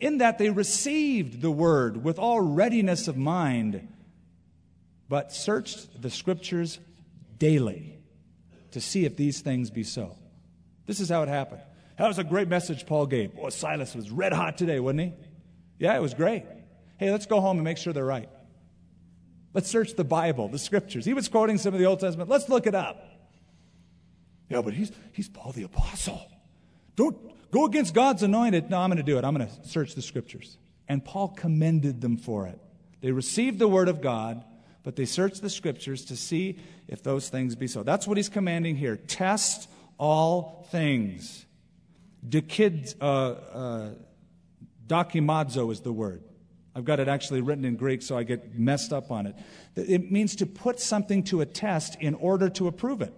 in 0.00 0.18
that 0.18 0.38
they 0.38 0.50
received 0.50 1.40
the 1.40 1.50
word 1.50 2.02
with 2.02 2.18
all 2.18 2.40
readiness 2.40 3.06
of 3.06 3.16
mind, 3.16 3.86
but 5.08 5.32
searched 5.32 6.02
the 6.02 6.10
scriptures 6.10 6.80
daily 7.38 7.96
to 8.72 8.80
see 8.80 9.04
if 9.04 9.16
these 9.16 9.42
things 9.42 9.70
be 9.70 9.84
so. 9.84 10.16
This 10.86 10.98
is 10.98 11.08
how 11.08 11.22
it 11.22 11.28
happened. 11.28 11.62
That 11.98 12.08
was 12.08 12.18
a 12.18 12.24
great 12.24 12.48
message 12.48 12.84
Paul 12.84 13.06
gave. 13.06 13.36
Boy, 13.36 13.50
Silas 13.50 13.94
was 13.94 14.10
red 14.10 14.32
hot 14.32 14.58
today, 14.58 14.80
wasn't 14.80 15.02
he? 15.02 15.12
Yeah, 15.78 15.94
it 15.94 16.02
was 16.02 16.14
great. 16.14 16.42
Hey, 16.96 17.12
let's 17.12 17.26
go 17.26 17.40
home 17.40 17.58
and 17.58 17.64
make 17.64 17.78
sure 17.78 17.92
they're 17.92 18.04
right. 18.04 18.28
Let's 19.54 19.68
search 19.68 19.94
the 19.94 20.02
Bible, 20.02 20.48
the 20.48 20.58
scriptures. 20.58 21.04
He 21.04 21.14
was 21.14 21.28
quoting 21.28 21.58
some 21.58 21.74
of 21.74 21.78
the 21.78 21.86
Old 21.86 22.00
Testament. 22.00 22.28
Let's 22.28 22.48
look 22.48 22.66
it 22.66 22.74
up. 22.74 23.10
Yeah, 24.52 24.62
but 24.62 24.74
he's, 24.74 24.92
he's 25.12 25.28
Paul 25.28 25.52
the 25.52 25.62
Apostle. 25.64 26.20
Don't 26.96 27.16
go 27.50 27.64
against 27.64 27.94
God's 27.94 28.22
anointed. 28.22 28.70
No, 28.70 28.78
I'm 28.78 28.90
going 28.90 28.98
to 28.98 29.02
do 29.02 29.18
it. 29.18 29.24
I'm 29.24 29.34
going 29.34 29.48
to 29.48 29.68
search 29.68 29.94
the 29.94 30.02
scriptures. 30.02 30.58
And 30.88 31.04
Paul 31.04 31.28
commended 31.28 32.00
them 32.00 32.16
for 32.16 32.46
it. 32.46 32.58
They 33.00 33.12
received 33.12 33.58
the 33.58 33.68
word 33.68 33.88
of 33.88 34.00
God, 34.00 34.44
but 34.82 34.96
they 34.96 35.04
searched 35.04 35.42
the 35.42 35.50
scriptures 35.50 36.04
to 36.06 36.16
see 36.16 36.58
if 36.88 37.02
those 37.02 37.28
things 37.28 37.56
be 37.56 37.66
so. 37.66 37.82
That's 37.82 38.06
what 38.06 38.16
he's 38.16 38.28
commanding 38.28 38.76
here. 38.76 38.96
Test 38.96 39.68
all 39.98 40.66
things. 40.70 41.46
Dekid, 42.28 42.94
uh, 43.00 43.04
uh, 43.04 43.90
dokimazo 44.86 45.72
is 45.72 45.80
the 45.80 45.92
word. 45.92 46.22
I've 46.74 46.84
got 46.84 47.00
it 47.00 47.08
actually 47.08 47.40
written 47.40 47.64
in 47.64 47.76
Greek, 47.76 48.02
so 48.02 48.16
I 48.16 48.22
get 48.22 48.58
messed 48.58 48.92
up 48.92 49.10
on 49.10 49.26
it. 49.26 49.36
It 49.76 50.10
means 50.10 50.36
to 50.36 50.46
put 50.46 50.80
something 50.80 51.22
to 51.24 51.40
a 51.40 51.46
test 51.46 51.96
in 52.00 52.14
order 52.14 52.48
to 52.50 52.66
approve 52.66 53.02
it. 53.02 53.14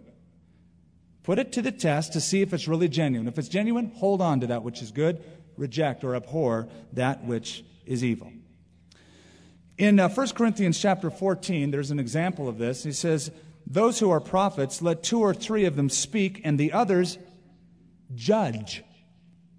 Put 1.25 1.39
it 1.39 1.53
to 1.53 1.63
the 1.63 1.73
test 1.73 2.13
to 2.13 2.21
see 2.21 2.43
if 2.43 2.53
it's 2.53 2.69
really 2.69 2.87
genuine. 2.87 3.27
If 3.27 3.39
it's 3.39 3.49
genuine, 3.49 3.91
hold 3.97 4.21
on 4.21 4.41
to 4.41 4.47
that 4.49 4.63
which 4.63 4.83
is 4.83 4.93
good, 4.93 5.25
reject 5.57 6.05
or 6.05 6.15
abhor 6.15 6.69
that 6.93 7.25
which 7.25 7.65
is 7.87 8.05
evil. 8.05 8.31
In 9.79 9.99
uh, 9.99 10.11
1 10.11 10.29
Corinthians 10.29 10.79
chapter 10.79 11.11
14, 11.11 11.71
there's 11.71 11.91
an 11.91 11.99
example 11.99 12.47
of 12.47 12.59
this. 12.59 12.85
He 12.85 12.93
says, 12.93 13.31
Those 13.67 13.99
who 13.99 14.11
are 14.11 14.21
prophets, 14.21 14.83
let 14.83 15.03
two 15.03 15.21
or 15.21 15.33
three 15.33 15.65
of 15.65 15.77
them 15.77 15.89
speak, 15.89 16.43
and 16.45 16.61
the 16.61 16.73
others 16.73 17.19
judge, 18.15 18.85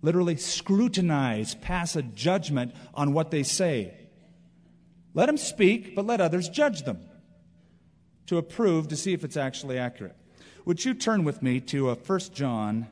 literally 0.04 0.38
scrutinize, 0.38 1.56
pass 1.56 1.95
a 1.95 2.04
judgment 2.04 2.75
on 2.93 3.12
what 3.12 3.32
they 3.32 3.43
say. 3.43 3.93
Let 5.15 5.25
them 5.25 5.38
speak, 5.38 5.95
but 5.95 6.06
let 6.06 6.21
others 6.21 6.47
judge 6.47 6.84
them 6.84 6.99
to 8.28 8.38
approve 8.38 8.89
to 8.89 8.95
see 8.95 9.13
if 9.13 9.23
it's 9.23 9.38
actually 9.38 9.80
accurate. 9.80 10.15
Would 10.65 10.84
you 10.84 10.95
turn 10.95 11.23
with 11.23 11.43
me 11.43 11.60
to 11.62 11.91
uh, 11.91 11.95
1 11.95 12.19
John 12.34 12.88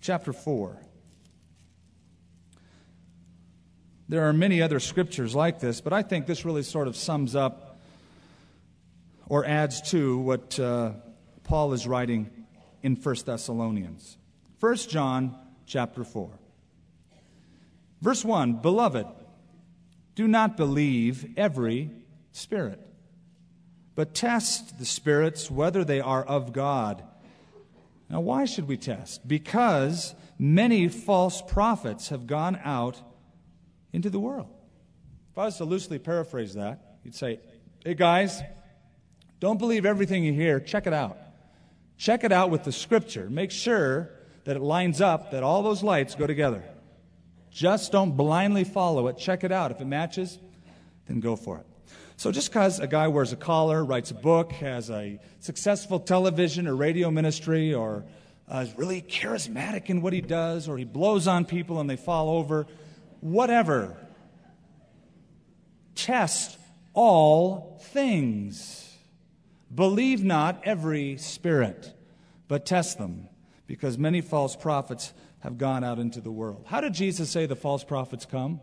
chapter 0.00 0.32
4? 0.32 0.76
There 4.08 4.28
are 4.28 4.32
many 4.32 4.60
other 4.60 4.80
scriptures 4.80 5.32
like 5.32 5.60
this, 5.60 5.80
but 5.80 5.92
I 5.92 6.02
think 6.02 6.26
this 6.26 6.44
really 6.44 6.64
sort 6.64 6.88
of 6.88 6.96
sums 6.96 7.36
up 7.36 7.78
or 9.28 9.44
adds 9.44 9.80
to 9.92 10.18
what 10.18 10.58
uh, 10.58 10.94
Paul 11.44 11.72
is 11.72 11.86
writing 11.86 12.28
in 12.82 12.96
1 12.96 13.16
Thessalonians. 13.24 14.18
1 14.58 14.76
John 14.76 15.38
chapter 15.66 16.02
4. 16.02 16.30
Verse 18.02 18.24
1 18.24 18.54
Beloved, 18.54 19.06
do 20.16 20.26
not 20.26 20.56
believe 20.56 21.32
every 21.36 21.92
spirit, 22.32 22.80
but 23.96 24.14
test 24.14 24.78
the 24.78 24.84
spirits 24.84 25.50
whether 25.50 25.82
they 25.82 26.00
are 26.00 26.22
of 26.22 26.52
God. 26.52 27.02
Now, 28.08 28.20
why 28.20 28.44
should 28.44 28.68
we 28.68 28.76
test? 28.76 29.26
Because 29.26 30.14
many 30.38 30.86
false 30.86 31.42
prophets 31.42 32.10
have 32.10 32.28
gone 32.28 32.60
out 32.62 33.00
into 33.92 34.10
the 34.10 34.20
world. 34.20 34.48
If 35.32 35.38
I 35.38 35.46
was 35.46 35.56
to 35.56 35.64
loosely 35.64 35.98
paraphrase 35.98 36.54
that, 36.54 36.98
you'd 37.02 37.16
say, 37.16 37.40
hey 37.84 37.94
guys, 37.94 38.40
don't 39.40 39.58
believe 39.58 39.84
everything 39.84 40.24
you 40.24 40.32
hear, 40.32 40.60
check 40.60 40.86
it 40.86 40.92
out. 40.92 41.18
Check 41.96 42.22
it 42.22 42.30
out 42.30 42.50
with 42.50 42.64
the 42.64 42.72
scripture. 42.72 43.28
Make 43.30 43.50
sure 43.50 44.10
that 44.44 44.56
it 44.56 44.62
lines 44.62 45.00
up, 45.00 45.32
that 45.32 45.42
all 45.42 45.62
those 45.62 45.82
lights 45.82 46.14
go 46.14 46.26
together. 46.26 46.62
Just 47.50 47.90
don't 47.90 48.16
blindly 48.16 48.64
follow 48.64 49.08
it. 49.08 49.16
Check 49.16 49.42
it 49.42 49.50
out. 49.50 49.70
If 49.70 49.80
it 49.80 49.86
matches, 49.86 50.38
then 51.06 51.20
go 51.20 51.36
for 51.36 51.58
it. 51.58 51.66
So 52.18 52.32
just 52.32 52.48
because 52.48 52.80
a 52.80 52.86
guy 52.86 53.08
wears 53.08 53.32
a 53.32 53.36
collar, 53.36 53.84
writes 53.84 54.10
a 54.10 54.14
book, 54.14 54.52
has 54.52 54.90
a 54.90 55.20
successful 55.40 56.00
television 56.00 56.66
or 56.66 56.74
radio 56.74 57.10
ministry, 57.10 57.74
or 57.74 58.06
uh, 58.52 58.58
is 58.58 58.78
really 58.78 59.02
charismatic 59.02 59.90
in 59.90 60.00
what 60.00 60.14
he 60.14 60.22
does, 60.22 60.66
or 60.66 60.78
he 60.78 60.84
blows 60.84 61.26
on 61.26 61.44
people 61.44 61.78
and 61.78 61.90
they 61.90 61.96
fall 61.96 62.30
over, 62.30 62.66
whatever. 63.20 63.96
Test 65.94 66.56
all 66.94 67.78
things. 67.82 68.96
Believe 69.74 70.24
not 70.24 70.62
every 70.64 71.18
spirit, 71.18 71.92
but 72.48 72.64
test 72.64 72.96
them, 72.96 73.28
because 73.66 73.98
many 73.98 74.22
false 74.22 74.56
prophets 74.56 75.12
have 75.40 75.58
gone 75.58 75.84
out 75.84 75.98
into 75.98 76.22
the 76.22 76.30
world. 76.30 76.64
How 76.66 76.80
did 76.80 76.94
Jesus 76.94 77.28
say 77.28 77.44
the 77.44 77.56
false 77.56 77.84
prophets 77.84 78.24
come? 78.24 78.60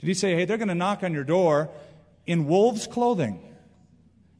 Did 0.00 0.06
he 0.08 0.14
say, 0.14 0.34
hey, 0.34 0.44
they're 0.44 0.58
going 0.58 0.66
to 0.66 0.74
knock 0.74 1.04
on 1.04 1.12
your 1.12 1.22
door 1.22 1.70
in 2.26 2.46
wolves' 2.46 2.86
clothing? 2.86 3.40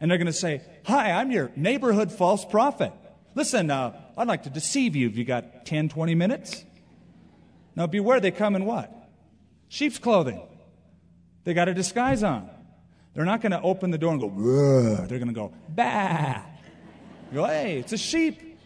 And 0.00 0.10
they're 0.10 0.18
going 0.18 0.26
to 0.26 0.32
say, 0.32 0.62
hi, 0.84 1.12
I'm 1.12 1.30
your 1.30 1.52
neighborhood 1.56 2.10
false 2.10 2.44
prophet. 2.44 2.92
Listen, 3.34 3.70
uh, 3.70 3.98
I'd 4.16 4.28
like 4.28 4.42
to 4.44 4.50
deceive 4.50 4.96
you. 4.96 5.08
Have 5.08 5.16
you 5.16 5.24
got 5.24 5.64
10, 5.64 5.88
20 5.88 6.14
minutes? 6.14 6.64
Now 7.76 7.86
beware, 7.86 8.20
they 8.20 8.30
come 8.30 8.56
in 8.56 8.64
what? 8.64 9.02
sheep's 9.72 9.98
clothing. 9.98 10.40
They 11.44 11.54
got 11.54 11.68
a 11.68 11.74
disguise 11.74 12.22
on. 12.22 12.48
They're 13.14 13.24
not 13.24 13.40
going 13.40 13.52
to 13.52 13.60
open 13.62 13.90
the 13.90 13.98
door 13.98 14.12
and 14.12 14.20
go, 14.20 14.28
Whoa. 14.28 15.06
they're 15.06 15.18
going 15.18 15.28
to 15.28 15.34
go, 15.34 15.52
bah. 15.68 16.42
You 17.30 17.38
go, 17.38 17.46
hey, 17.46 17.78
it's 17.78 17.92
a 17.92 17.98
sheep. 17.98 18.58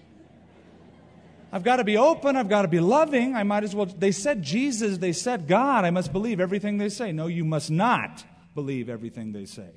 I've 1.52 1.62
got 1.62 1.76
to 1.76 1.85
be 1.85 1.96
open. 1.96 2.37
I've 2.37 2.48
got 2.48 2.62
to 2.62 2.68
be 2.68 2.81
loving. 2.81 3.37
I 3.37 3.44
might 3.44 3.62
as 3.62 3.74
well. 3.74 3.87
They 3.87 4.11
said 4.11 4.42
Jesus, 4.42 4.98
they 4.98 5.12
said 5.12 5.46
God. 5.46 5.85
I 5.85 5.90
must 5.90 6.12
believe 6.12 6.40
everything 6.40 6.79
they 6.79 6.88
say. 6.88 7.12
No, 7.12 7.29
you 7.29 7.44
must 7.44 7.70
not 7.70 8.24
believe 8.57 8.88
everything 8.88 9.31
they 9.31 9.45
say. 9.45 9.69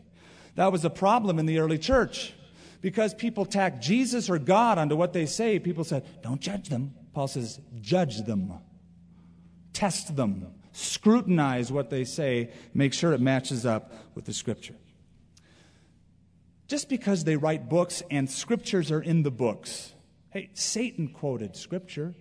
That 0.56 0.72
was 0.72 0.84
a 0.84 0.90
problem 0.90 1.38
in 1.38 1.46
the 1.46 1.60
early 1.60 1.78
church 1.78 2.34
because 2.82 3.14
people 3.14 3.46
tack 3.46 3.80
Jesus 3.80 4.30
or 4.30 4.40
God 4.40 4.80
onto 4.80 4.96
what 4.96 5.14
they 5.14 5.28
say. 5.28 5.60
People 5.60 5.84
said, 5.84 6.04
don't 6.24 6.42
judge 6.42 6.70
them. 6.70 6.96
Paul 7.14 7.28
says, 7.28 7.60
judge 7.82 8.24
them, 8.24 8.54
test 9.74 10.16
them, 10.16 10.48
scrutinize 10.72 11.72
what 11.72 11.90
they 11.90 12.04
say, 12.04 12.52
make 12.74 12.94
sure 12.94 13.14
it 13.14 13.22
matches 13.22 13.66
up 13.66 13.94
with 14.16 14.26
the 14.26 14.34
scripture. 14.34 14.76
Just 16.68 16.88
because 16.88 17.24
they 17.24 17.36
write 17.36 17.68
books 17.68 18.04
and 18.10 18.30
scriptures 18.30 18.92
are 18.92 19.02
in 19.02 19.24
the 19.24 19.32
books, 19.32 19.94
hey, 20.30 20.50
Satan 20.54 21.10
quoted 21.10 21.56
scripture. 21.56 22.14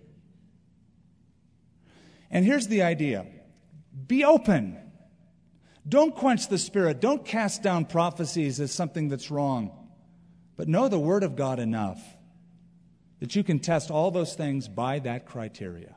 And 2.31 2.45
here's 2.45 2.67
the 2.67 2.81
idea 2.81 3.25
be 4.07 4.25
open. 4.25 4.77
Don't 5.89 6.15
quench 6.15 6.47
the 6.47 6.59
spirit. 6.59 7.01
Don't 7.01 7.25
cast 7.25 7.63
down 7.63 7.85
prophecies 7.85 8.59
as 8.59 8.71
something 8.71 9.09
that's 9.09 9.31
wrong. 9.31 9.71
But 10.55 10.67
know 10.67 10.87
the 10.87 10.99
Word 10.99 11.23
of 11.23 11.35
God 11.35 11.59
enough 11.59 11.99
that 13.19 13.35
you 13.35 13.43
can 13.43 13.59
test 13.59 13.89
all 13.89 14.11
those 14.11 14.35
things 14.35 14.67
by 14.67 14.99
that 14.99 15.25
criteria. 15.25 15.95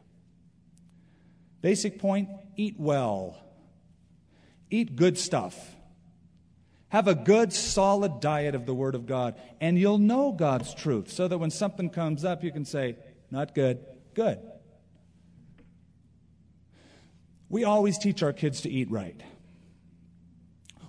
Basic 1.60 1.98
point 1.98 2.28
eat 2.56 2.76
well, 2.78 3.38
eat 4.70 4.96
good 4.96 5.18
stuff. 5.18 5.56
Have 6.88 7.08
a 7.08 7.14
good, 7.14 7.52
solid 7.52 8.20
diet 8.20 8.54
of 8.54 8.66
the 8.66 8.74
Word 8.74 8.94
of 8.94 9.06
God, 9.06 9.34
and 9.60 9.78
you'll 9.78 9.98
know 9.98 10.32
God's 10.32 10.74
truth 10.74 11.10
so 11.10 11.28
that 11.28 11.38
when 11.38 11.50
something 11.50 11.90
comes 11.90 12.24
up, 12.24 12.42
you 12.42 12.52
can 12.52 12.64
say, 12.64 12.96
Not 13.30 13.54
good, 13.54 13.84
good. 14.14 14.38
We 17.48 17.64
always 17.64 17.98
teach 17.98 18.22
our 18.22 18.32
kids 18.32 18.62
to 18.62 18.70
eat 18.70 18.90
right. 18.90 19.22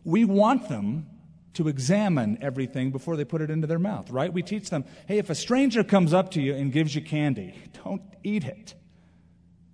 We 0.03 0.25
want 0.25 0.69
them 0.69 1.07
to 1.53 1.67
examine 1.67 2.39
everything 2.41 2.91
before 2.91 3.15
they 3.15 3.25
put 3.25 3.41
it 3.41 3.49
into 3.49 3.67
their 3.67 3.79
mouth, 3.79 4.09
right? 4.09 4.33
We 4.33 4.41
teach 4.41 4.69
them, 4.69 4.85
hey, 5.07 5.19
if 5.19 5.29
a 5.29 5.35
stranger 5.35 5.83
comes 5.83 6.13
up 6.13 6.31
to 6.31 6.41
you 6.41 6.55
and 6.55 6.71
gives 6.71 6.95
you 6.95 7.01
candy, 7.01 7.53
don't 7.83 8.01
eat 8.23 8.43
it. 8.43 8.73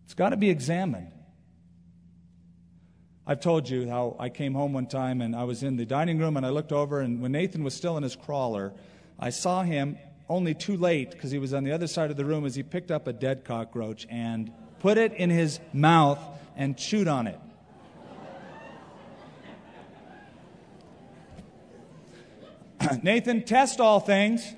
It's 0.05 0.13
got 0.13 0.29
to 0.29 0.37
be 0.37 0.49
examined. 0.49 1.11
I've 3.25 3.39
told 3.39 3.69
you 3.69 3.87
how 3.87 4.15
I 4.19 4.29
came 4.29 4.55
home 4.55 4.73
one 4.73 4.87
time 4.87 5.21
and 5.21 5.35
I 5.35 5.43
was 5.43 5.61
in 5.61 5.77
the 5.77 5.85
dining 5.85 6.17
room 6.17 6.35
and 6.35 6.45
I 6.45 6.49
looked 6.49 6.71
over, 6.71 6.99
and 6.99 7.21
when 7.21 7.31
Nathan 7.31 7.63
was 7.63 7.75
still 7.75 7.95
in 7.95 8.03
his 8.03 8.15
crawler, 8.15 8.73
I 9.19 9.29
saw 9.29 9.63
him 9.63 9.97
only 10.27 10.53
too 10.53 10.77
late 10.77 11.11
because 11.11 11.31
he 11.31 11.39
was 11.39 11.53
on 11.53 11.63
the 11.63 11.71
other 11.71 11.87
side 11.87 12.11
of 12.11 12.17
the 12.17 12.25
room 12.25 12.45
as 12.45 12.55
he 12.55 12.63
picked 12.63 12.91
up 12.91 13.07
a 13.07 13.13
dead 13.13 13.45
cockroach 13.45 14.07
and 14.09 14.51
put 14.79 14.97
it 14.97 15.13
in 15.13 15.29
his 15.29 15.59
mouth 15.73 16.19
and 16.55 16.77
chewed 16.77 17.07
on 17.07 17.27
it. 17.27 17.39
Nathan, 23.03 23.43
test 23.43 23.79
all 23.79 23.99
things. 23.99 24.55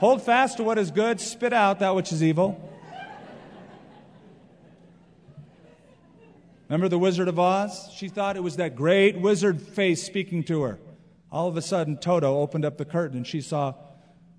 Hold 0.00 0.22
fast 0.22 0.58
to 0.58 0.64
what 0.64 0.78
is 0.78 0.90
good, 0.90 1.20
spit 1.20 1.52
out 1.52 1.80
that 1.80 1.94
which 1.94 2.12
is 2.12 2.22
evil. 2.22 2.64
Remember 6.68 6.88
the 6.88 6.98
Wizard 6.98 7.28
of 7.28 7.38
Oz? 7.38 7.90
She 7.96 8.08
thought 8.08 8.36
it 8.36 8.42
was 8.42 8.56
that 8.56 8.76
great 8.76 9.18
wizard 9.18 9.60
face 9.60 10.02
speaking 10.02 10.44
to 10.44 10.62
her. 10.62 10.78
All 11.32 11.48
of 11.48 11.56
a 11.56 11.62
sudden, 11.62 11.96
Toto 11.96 12.40
opened 12.40 12.64
up 12.64 12.76
the 12.76 12.84
curtain 12.84 13.16
and 13.16 13.26
she 13.26 13.40
saw, 13.40 13.74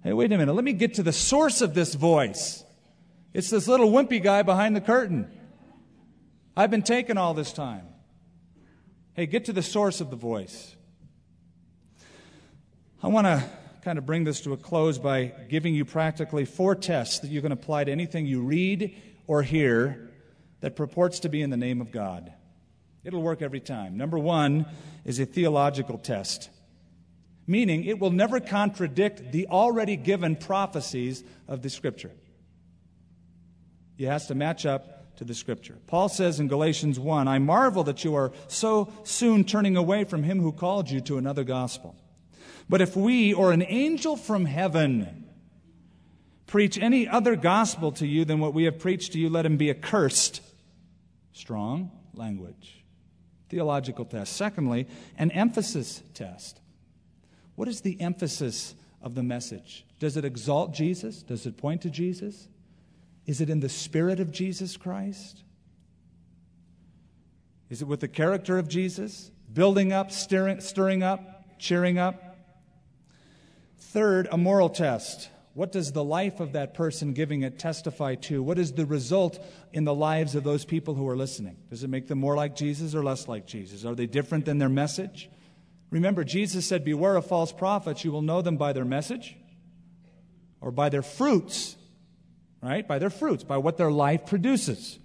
hey, 0.04 0.14
wait 0.14 0.32
a 0.32 0.38
minute, 0.38 0.54
let 0.54 0.64
me 0.64 0.74
get 0.74 0.94
to 0.96 1.04
the 1.04 1.12
source 1.12 1.62
of 1.62 1.74
this 1.74 1.96
voice. 1.96 2.64
It's 3.34 3.50
this 3.50 3.68
little 3.68 3.92
wimpy 3.92 4.22
guy 4.22 4.44
behind 4.44 4.76
the 4.76 4.82
curtain. 4.82 5.28
I've 6.56 6.72
been 6.72 6.84
taken 6.84 7.18
all 7.18 7.34
this 7.34 7.52
time. 7.52 7.88
Hey, 9.14 9.26
get 9.26 9.46
to 9.46 9.54
the 9.54 9.64
source 9.64 10.00
of 10.00 10.10
the 10.12 10.16
voice. 10.16 10.76
I 13.02 13.08
want 13.08 13.28
to 13.28 13.42
kind 13.82 13.98
of 13.98 14.06
bring 14.06 14.26
this 14.26 14.42
to 14.42 14.52
a 14.52 14.58
close 14.58 14.98
by 14.98 15.32
giving 15.48 15.74
you 15.74 15.86
practically 15.86 16.44
four 16.44 16.76
tests 16.76 17.20
that 17.20 17.32
you 17.32 17.42
can 17.42 17.54
apply 17.54 17.86
to 17.86 17.92
anything 17.94 18.26
you 18.26 18.42
read 18.42 18.94
or 19.26 19.42
hear 19.42 20.10
that 20.60 20.76
purports 20.76 21.22
to 21.22 21.30
be 21.30 21.42
in 21.42 21.50
the 21.50 21.56
name 21.56 21.80
of 21.80 21.94
God. 21.94 22.34
It'll 23.06 23.22
work 23.22 23.42
every 23.42 23.62
time. 23.62 23.96
Number 23.96 24.20
one 24.20 24.66
is 25.06 25.18
a 25.18 25.26
theological 25.26 25.98
test, 25.98 26.50
meaning 27.48 27.86
it 27.86 28.00
will 28.00 28.12
never 28.12 28.42
contradict 28.42 29.32
the 29.32 29.48
already 29.48 29.96
given 29.96 30.36
prophecies 30.36 31.24
of 31.48 31.62
the 31.62 31.70
Scripture. 31.70 32.12
It 33.98 34.08
has 34.08 34.28
to 34.28 34.36
match 34.36 34.66
up 34.66 35.16
to 35.16 35.24
the 35.24 35.34
Scripture. 35.34 35.78
Paul 35.88 36.10
says 36.10 36.42
in 36.42 36.50
Galatians 36.50 37.00
1 37.00 37.30
I 37.30 37.40
marvel 37.40 37.86
that 37.86 38.04
you 38.04 38.16
are 38.16 38.34
so 38.50 38.92
soon 39.06 39.46
turning 39.46 39.78
away 39.78 40.04
from 40.04 40.24
him 40.24 40.42
who 40.42 40.52
called 40.52 40.90
you 40.90 41.00
to 41.00 41.18
another 41.18 41.46
gospel. 41.46 41.96
But 42.70 42.82
if 42.82 42.96
we 42.96 43.34
or 43.34 43.52
an 43.52 43.64
angel 43.64 44.16
from 44.16 44.46
heaven 44.46 45.26
preach 46.46 46.78
any 46.78 47.08
other 47.08 47.36
gospel 47.36 47.92
to 47.94 48.06
you 48.06 48.26
than 48.26 48.40
what 48.40 48.54
we 48.54 48.66
have 48.66 48.80
preached 48.80 49.14
to 49.14 49.20
you, 49.20 49.30
let 49.30 49.46
him 49.46 49.58
be 49.58 49.72
accursed. 49.72 50.42
Strong 51.34 51.92
language. 52.14 52.84
Theological 53.50 54.06
test. 54.06 54.34
Secondly, 54.34 54.88
an 55.18 55.32
emphasis 55.32 56.04
test. 56.14 56.62
What 57.56 57.68
is 57.68 57.82
the 57.82 58.00
emphasis 58.00 58.76
of 59.02 59.16
the 59.16 59.24
message? 59.24 59.86
Does 60.00 60.16
it 60.16 60.24
exalt 60.24 60.74
Jesus? 60.74 61.24
Does 61.24 61.46
it 61.48 61.58
point 61.58 61.82
to 61.82 61.90
Jesus? 61.90 62.48
Is 63.26 63.42
it 63.42 63.50
in 63.50 63.60
the 63.60 63.70
spirit 63.70 64.20
of 64.20 64.32
Jesus 64.32 64.78
Christ? 64.78 65.44
Is 67.70 67.82
it 67.82 67.88
with 67.88 68.00
the 68.00 68.08
character 68.08 68.58
of 68.58 68.68
Jesus? 68.68 69.32
Building 69.52 69.92
up, 69.92 70.12
stirring, 70.12 70.62
stirring 70.62 71.04
up, 71.04 71.60
cheering 71.60 71.98
up? 71.98 72.29
Third, 73.80 74.28
a 74.32 74.38
moral 74.38 74.70
test. 74.70 75.30
What 75.54 75.72
does 75.72 75.92
the 75.92 76.04
life 76.04 76.40
of 76.40 76.54
that 76.54 76.74
person 76.74 77.14
giving 77.14 77.42
it 77.42 77.58
testify 77.58 78.16
to? 78.16 78.42
What 78.44 78.60
is 78.60 78.74
the 78.74 78.86
result 78.86 79.44
in 79.74 79.84
the 79.84 79.96
lives 79.96 80.36
of 80.36 80.44
those 80.44 80.64
people 80.64 80.94
who 80.94 81.08
are 81.10 81.18
listening? 81.18 81.58
Does 81.70 81.84
it 81.84 81.90
make 81.90 82.08
them 82.08 82.20
more 82.20 82.36
like 82.36 82.56
Jesus 82.56 82.94
or 82.94 83.04
less 83.04 83.28
like 83.28 83.46
Jesus? 83.46 83.84
Are 83.84 83.96
they 83.96 84.06
different 84.06 84.46
than 84.46 84.58
their 84.58 84.70
message? 84.70 85.30
Remember, 85.90 86.24
Jesus 86.24 86.66
said, 86.68 86.86
Beware 86.86 87.16
of 87.16 87.26
false 87.26 87.52
prophets. 87.52 88.06
You 88.06 88.12
will 88.12 88.22
know 88.22 88.42
them 88.42 88.58
by 88.58 88.74
their 88.74 88.86
message 88.86 89.36
or 90.62 90.72
by 90.72 90.90
their 90.90 91.02
fruits, 91.02 91.76
right? 92.62 92.88
By 92.88 93.00
their 93.00 93.10
fruits, 93.10 93.44
by 93.44 93.58
what 93.58 93.78
their 93.78 93.92
life 93.92 94.28
produces. 94.28 95.00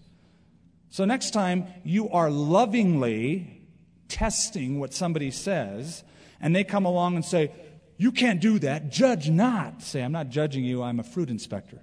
So 0.91 1.05
next 1.05 1.31
time 1.31 1.67
you 1.85 2.11
are 2.11 2.31
lovingly 2.31 3.67
testing 4.09 4.79
what 4.79 4.93
somebody 4.93 5.31
says, 5.31 6.05
and 6.41 6.55
they 6.55 6.65
come 6.65 6.85
along 6.85 7.17
and 7.17 7.25
say, 7.25 7.51
You 7.97 8.13
can't 8.13 8.41
do 8.41 8.59
that, 8.61 8.91
judge 8.91 9.31
not. 9.31 9.83
Say, 9.83 10.03
I'm 10.03 10.13
not 10.13 10.29
judging 10.29 10.65
you, 10.65 10.83
I'm 10.83 10.99
a 10.99 11.05
fruit 11.05 11.31
inspector. 11.31 11.81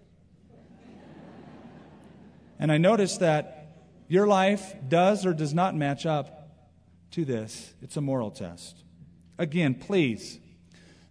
and 2.59 2.71
I 2.71 2.77
notice 2.77 3.17
that 3.17 3.77
your 4.07 4.27
life 4.27 4.75
does 4.89 5.25
or 5.25 5.33
does 5.33 5.53
not 5.53 5.75
match 5.75 6.05
up 6.05 6.49
to 7.11 7.23
this. 7.23 7.73
It's 7.81 7.97
a 7.97 8.01
moral 8.01 8.31
test. 8.31 8.83
Again, 9.37 9.73
please, 9.75 10.39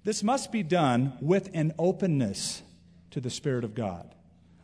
this 0.05 0.23
must 0.23 0.53
be 0.53 0.63
done 0.63 1.15
with 1.21 1.51
an 1.55 1.73
openness 1.79 2.63
to 3.11 3.21
the 3.21 3.31
Spirit 3.31 3.65
of 3.65 3.75
God. 3.75 4.15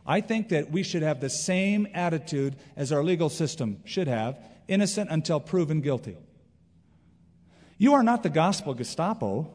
I 0.05 0.21
think 0.21 0.49
that 0.49 0.71
we 0.71 0.83
should 0.83 1.01
have 1.01 1.19
the 1.19 1.29
same 1.29 1.87
attitude 1.93 2.55
as 2.75 2.91
our 2.91 3.03
legal 3.03 3.29
system 3.29 3.81
should 3.83 4.07
have 4.07 4.37
innocent 4.67 5.09
until 5.09 5.39
proven 5.39 5.81
guilty. 5.81 6.17
You 7.77 7.93
are 7.93 8.03
not 8.03 8.23
the 8.23 8.29
gospel 8.29 8.73
Gestapo 8.73 9.51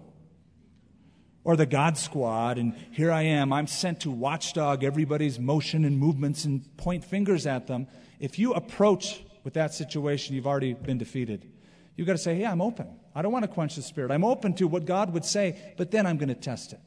or 1.45 1.57
the 1.57 1.67
God 1.67 1.99
Squad, 1.99 2.59
and 2.59 2.75
here 2.93 3.11
I 3.11 3.23
am. 3.23 3.53
I'm 3.53 3.67
sent 3.67 4.01
to 4.01 4.11
watchdog 4.11 4.85
everybody's 4.85 5.41
motion 5.41 5.85
and 5.85 5.99
movements 5.99 6.45
and 6.45 6.77
point 6.77 7.05
fingers 7.05 7.47
at 7.47 7.67
them. 7.67 7.89
If 8.21 8.39
you 8.39 8.55
approach 8.55 9.23
with 9.43 9.55
that 9.55 9.75
situation, 9.75 10.37
you've 10.37 10.47
already 10.47 10.75
been 10.75 10.99
defeated. 10.99 11.51
You've 11.97 12.07
got 12.07 12.13
to 12.13 12.19
say, 12.19 12.37
Hey, 12.37 12.47
I'm 12.47 12.63
open. 12.63 12.87
I 13.15 13.23
don't 13.23 13.33
want 13.33 13.45
to 13.45 13.51
quench 13.51 13.75
the 13.75 13.83
spirit. 13.83 14.11
I'm 14.11 14.25
open 14.25 14.55
to 14.55 14.69
what 14.69 14.85
God 14.85 15.13
would 15.13 15.25
say, 15.25 15.75
but 15.77 15.91
then 15.91 16.07
I'm 16.07 16.17
going 16.17 16.29
to 16.29 16.35
test 16.35 16.73
it 16.73 16.81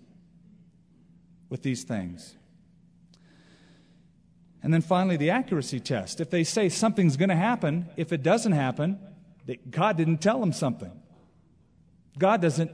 with 1.50 1.62
these 1.62 1.84
things. 1.84 2.36
And 4.64 4.74
then 4.74 4.82
finally, 4.82 5.18
the 5.18 5.30
accuracy 5.30 5.80
test. 5.80 6.20
If 6.20 6.32
they 6.32 6.44
say 6.44 6.70
something's 6.70 7.18
going 7.18 7.30
to 7.30 7.36
happen, 7.36 7.88
if 7.98 8.12
it 8.12 8.24
doesn't 8.24 8.54
happen, 8.54 9.00
God 9.70 9.98
didn't 9.98 10.20
tell 10.20 10.40
them 10.40 10.54
something. 10.54 10.92
God 12.18 12.42
doesn't 12.42 12.72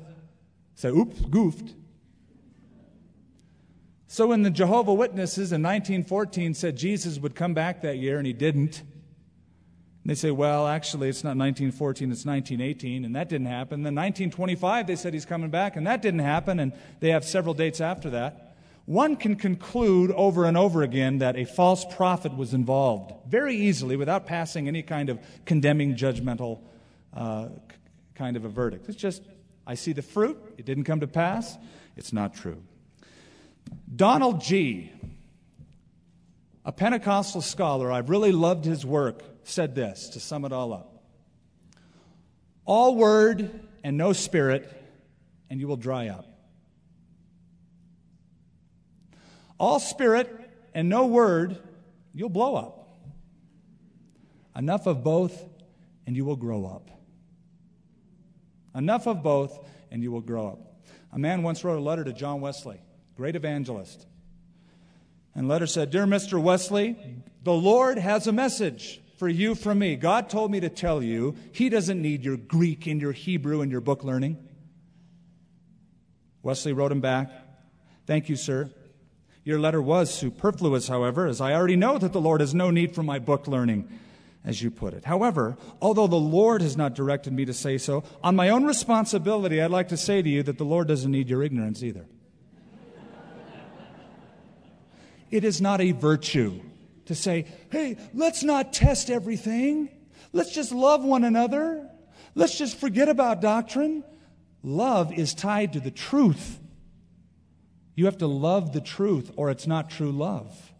say, 0.81 0.89
oops, 0.89 1.21
goofed. 1.21 1.75
So 4.07 4.27
when 4.27 4.41
the 4.41 4.49
Jehovah 4.49 4.93
Witnesses 4.93 5.51
in 5.51 5.61
1914 5.61 6.55
said 6.55 6.75
Jesus 6.75 7.19
would 7.19 7.35
come 7.35 7.53
back 7.53 7.83
that 7.83 7.97
year 7.97 8.17
and 8.17 8.25
he 8.25 8.33
didn't, 8.33 8.79
and 8.79 10.09
they 10.09 10.15
say, 10.15 10.31
well, 10.31 10.67
actually, 10.67 11.09
it's 11.09 11.23
not 11.23 11.37
1914, 11.37 12.11
it's 12.11 12.25
1918, 12.25 13.05
and 13.05 13.15
that 13.15 13.29
didn't 13.29 13.45
happen. 13.45 13.83
Then 13.83 13.93
1925, 13.93 14.87
they 14.87 14.95
said 14.95 15.13
he's 15.13 15.25
coming 15.25 15.51
back, 15.51 15.75
and 15.75 15.85
that 15.85 16.01
didn't 16.01 16.21
happen, 16.21 16.59
and 16.59 16.73
they 16.99 17.11
have 17.11 17.23
several 17.23 17.53
dates 17.53 17.79
after 17.79 18.09
that. 18.09 18.55
One 18.85 19.15
can 19.15 19.35
conclude 19.35 20.11
over 20.11 20.45
and 20.45 20.57
over 20.57 20.81
again 20.81 21.19
that 21.19 21.37
a 21.37 21.45
false 21.45 21.85
prophet 21.85 22.35
was 22.35 22.55
involved 22.55 23.13
very 23.29 23.55
easily 23.55 23.95
without 23.95 24.25
passing 24.25 24.67
any 24.67 24.81
kind 24.81 25.09
of 25.09 25.19
condemning, 25.45 25.95
judgmental 25.95 26.61
uh, 27.13 27.49
kind 28.15 28.35
of 28.35 28.43
a 28.43 28.49
verdict. 28.49 28.89
It's 28.89 28.97
just, 28.97 29.21
I 29.71 29.75
see 29.75 29.93
the 29.93 30.01
fruit, 30.01 30.37
it 30.57 30.65
didn't 30.65 30.83
come 30.83 30.99
to 30.99 31.07
pass, 31.07 31.57
it's 31.95 32.11
not 32.11 32.33
true. 32.33 32.61
Donald 33.95 34.41
Gee, 34.41 34.91
a 36.65 36.73
Pentecostal 36.73 37.39
scholar, 37.39 37.89
I've 37.89 38.09
really 38.09 38.33
loved 38.33 38.65
his 38.65 38.85
work 38.85 39.23
said 39.45 39.73
this 39.73 40.09
to 40.09 40.19
sum 40.19 40.43
it 40.43 40.51
all 40.51 40.73
up 40.73 41.05
All 42.65 42.95
word 42.97 43.61
and 43.81 43.95
no 43.95 44.11
spirit, 44.11 44.69
and 45.49 45.61
you 45.61 45.69
will 45.69 45.77
dry 45.77 46.09
up. 46.09 46.25
All 49.57 49.79
spirit 49.79 50.51
and 50.73 50.89
no 50.89 51.05
word, 51.05 51.57
you'll 52.13 52.27
blow 52.27 52.57
up. 52.57 52.89
Enough 54.53 54.85
of 54.85 55.01
both, 55.01 55.45
and 56.05 56.17
you 56.17 56.25
will 56.25 56.35
grow 56.35 56.65
up. 56.65 56.91
Enough 58.73 59.07
of 59.07 59.23
both, 59.23 59.59
and 59.91 60.01
you 60.01 60.11
will 60.11 60.21
grow 60.21 60.47
up. 60.47 60.59
A 61.11 61.19
man 61.19 61.43
once 61.43 61.63
wrote 61.63 61.77
a 61.77 61.81
letter 61.81 62.03
to 62.03 62.13
John 62.13 62.41
Wesley, 62.41 62.81
great 63.15 63.35
evangelist. 63.35 64.07
And 65.35 65.47
letter 65.47 65.67
said, 65.67 65.91
Dear 65.91 66.05
Mr. 66.05 66.41
Wesley, 66.41 66.97
the 67.43 67.53
Lord 67.53 67.97
has 67.97 68.27
a 68.27 68.31
message 68.31 69.01
for 69.17 69.29
you 69.29 69.55
from 69.55 69.79
me. 69.79 69.95
God 69.95 70.29
told 70.29 70.51
me 70.51 70.59
to 70.59 70.69
tell 70.69 71.01
you, 71.03 71.35
He 71.51 71.69
doesn't 71.69 72.01
need 72.01 72.23
your 72.23 72.37
Greek 72.37 72.87
and 72.87 73.01
your 73.01 73.11
Hebrew 73.11 73.61
and 73.61 73.71
your 73.71 73.81
book 73.81 74.03
learning. 74.03 74.37
Wesley 76.43 76.73
wrote 76.73 76.91
him 76.91 77.01
back, 77.01 77.31
Thank 78.07 78.29
you, 78.29 78.35
sir. 78.35 78.71
Your 79.43 79.59
letter 79.59 79.81
was 79.81 80.13
superfluous, 80.13 80.87
however, 80.87 81.25
as 81.25 81.41
I 81.41 81.53
already 81.53 81.75
know 81.75 81.97
that 81.97 82.13
the 82.13 82.21
Lord 82.21 82.41
has 82.41 82.53
no 82.53 82.69
need 82.71 82.93
for 82.93 83.03
my 83.03 83.19
book 83.19 83.47
learning, 83.47 83.87
as 84.43 84.61
you 84.61 84.71
put 84.71 84.93
it. 84.93 85.05
However, 85.05 85.57
although 85.81 86.07
the 86.07 86.15
Lord 86.15 86.61
has 86.61 86.75
not 86.75 86.95
directed 86.95 87.33
me 87.33 87.45
to 87.45 87.53
say 87.53 87.77
so, 87.77 88.03
on 88.23 88.35
my 88.35 88.49
own 88.49 88.63
responsibility, 88.65 89.61
I'd 89.61 89.71
like 89.71 89.89
to 89.89 89.97
say 89.97 90.21
to 90.21 90.29
you 90.29 90.43
that 90.43 90.57
the 90.57 90.63
Lord 90.63 90.87
doesn't 90.87 91.11
need 91.11 91.29
your 91.29 91.43
ignorance 91.43 91.83
either. 91.83 92.05
it 95.29 95.43
is 95.43 95.61
not 95.61 95.79
a 95.79 95.91
virtue 95.91 96.61
to 97.05 97.15
say, 97.15 97.45
hey, 97.71 97.97
let's 98.13 98.43
not 98.43 98.73
test 98.73 99.09
everything. 99.09 99.89
Let's 100.33 100.53
just 100.53 100.71
love 100.71 101.03
one 101.03 101.23
another. 101.23 101.89
Let's 102.33 102.57
just 102.57 102.79
forget 102.79 103.09
about 103.09 103.41
doctrine. 103.41 104.03
Love 104.63 105.13
is 105.13 105.33
tied 105.33 105.73
to 105.73 105.79
the 105.79 105.91
truth. 105.91 106.59
You 107.95 108.05
have 108.05 108.17
to 108.19 108.27
love 108.27 108.73
the 108.73 108.81
truth, 108.81 109.31
or 109.35 109.49
it's 109.51 109.67
not 109.67 109.89
true 109.89 110.11
love. 110.11 110.70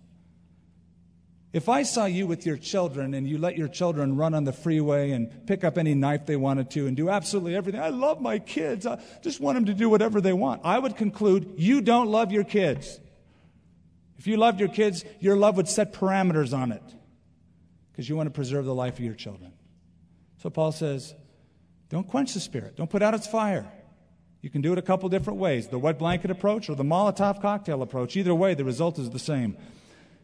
If 1.54 1.68
I 1.68 1.84
saw 1.84 2.06
you 2.06 2.28
with 2.28 2.46
your 2.46 2.56
children 2.56 3.14
and 3.14 3.28
you 3.28 3.38
let 3.38 3.58
your 3.58 3.68
children 3.68 4.16
run 4.16 4.34
on 4.34 4.46
the 4.46 4.54
freeway 4.54 5.12
and 5.12 5.46
pick 5.46 5.66
up 5.66 5.78
any 5.78 5.94
knife 5.94 6.26
they 6.26 6.38
wanted 6.38 6.72
to 6.72 6.88
and 6.88 6.96
do 6.96 7.10
absolutely 7.10 7.56
everything, 7.56 7.82
I 7.82 7.90
love 7.90 8.22
my 8.22 8.40
kids. 8.40 8.86
I 8.86 9.02
just 9.22 9.42
want 9.42 9.56
them 9.56 9.66
to 9.66 9.74
do 9.74 9.90
whatever 9.90 10.22
they 10.22 10.32
want. 10.32 10.62
I 10.64 10.80
would 10.80 10.96
conclude 10.96 11.56
you 11.58 11.82
don't 11.82 12.08
love 12.08 12.32
your 12.32 12.46
kids. 12.46 13.02
If 14.18 14.28
you 14.28 14.38
loved 14.38 14.62
your 14.62 14.70
kids, 14.70 15.04
your 15.20 15.36
love 15.36 15.58
would 15.58 15.68
set 15.68 15.94
parameters 15.94 16.58
on 16.58 16.72
it 16.72 16.84
because 17.92 18.08
you 18.08 18.16
want 18.16 18.28
to 18.28 18.32
preserve 18.32 18.64
the 18.64 18.76
life 18.76 18.94
of 18.94 19.04
your 19.04 19.16
children. 19.16 19.52
So 20.38 20.50
Paul 20.50 20.72
says, 20.72 21.14
don't 21.90 22.08
quench 22.08 22.34
the 22.34 22.40
spirit, 22.40 22.78
don't 22.78 22.90
put 22.90 23.02
out 23.02 23.14
its 23.14 23.28
fire. 23.28 23.70
You 24.42 24.50
can 24.50 24.62
do 24.62 24.72
it 24.72 24.80
a 24.80 24.82
couple 24.82 25.10
different 25.10 25.40
ways 25.40 25.68
the 25.68 25.78
wet 25.78 26.00
blanket 26.00 26.32
approach 26.32 26.70
or 26.70 26.76
the 26.76 26.84
Molotov 26.84 27.42
cocktail 27.42 27.82
approach. 27.82 28.16
Either 28.16 28.34
way, 28.34 28.54
the 28.54 28.64
result 28.64 28.98
is 28.98 29.10
the 29.10 29.20
same. 29.20 29.58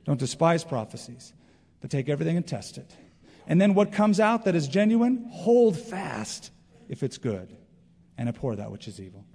Don't 0.08 0.18
despise 0.18 0.64
prophecies, 0.64 1.34
but 1.82 1.92
take 1.92 2.08
everything 2.08 2.38
and 2.38 2.48
test 2.48 2.78
it. 2.78 2.96
And 3.46 3.60
then 3.60 3.74
what 3.74 3.92
comes 3.92 4.22
out 4.22 4.46
that 4.46 4.56
is 4.56 4.70
genuine, 4.70 5.28
hold 5.30 5.78
fast 5.78 6.50
if 6.88 7.04
it's 7.04 7.18
good, 7.18 7.56
and 8.18 8.30
abhor 8.30 8.56
that 8.56 8.72
which 8.72 8.88
is 8.88 9.02
evil. 9.02 9.26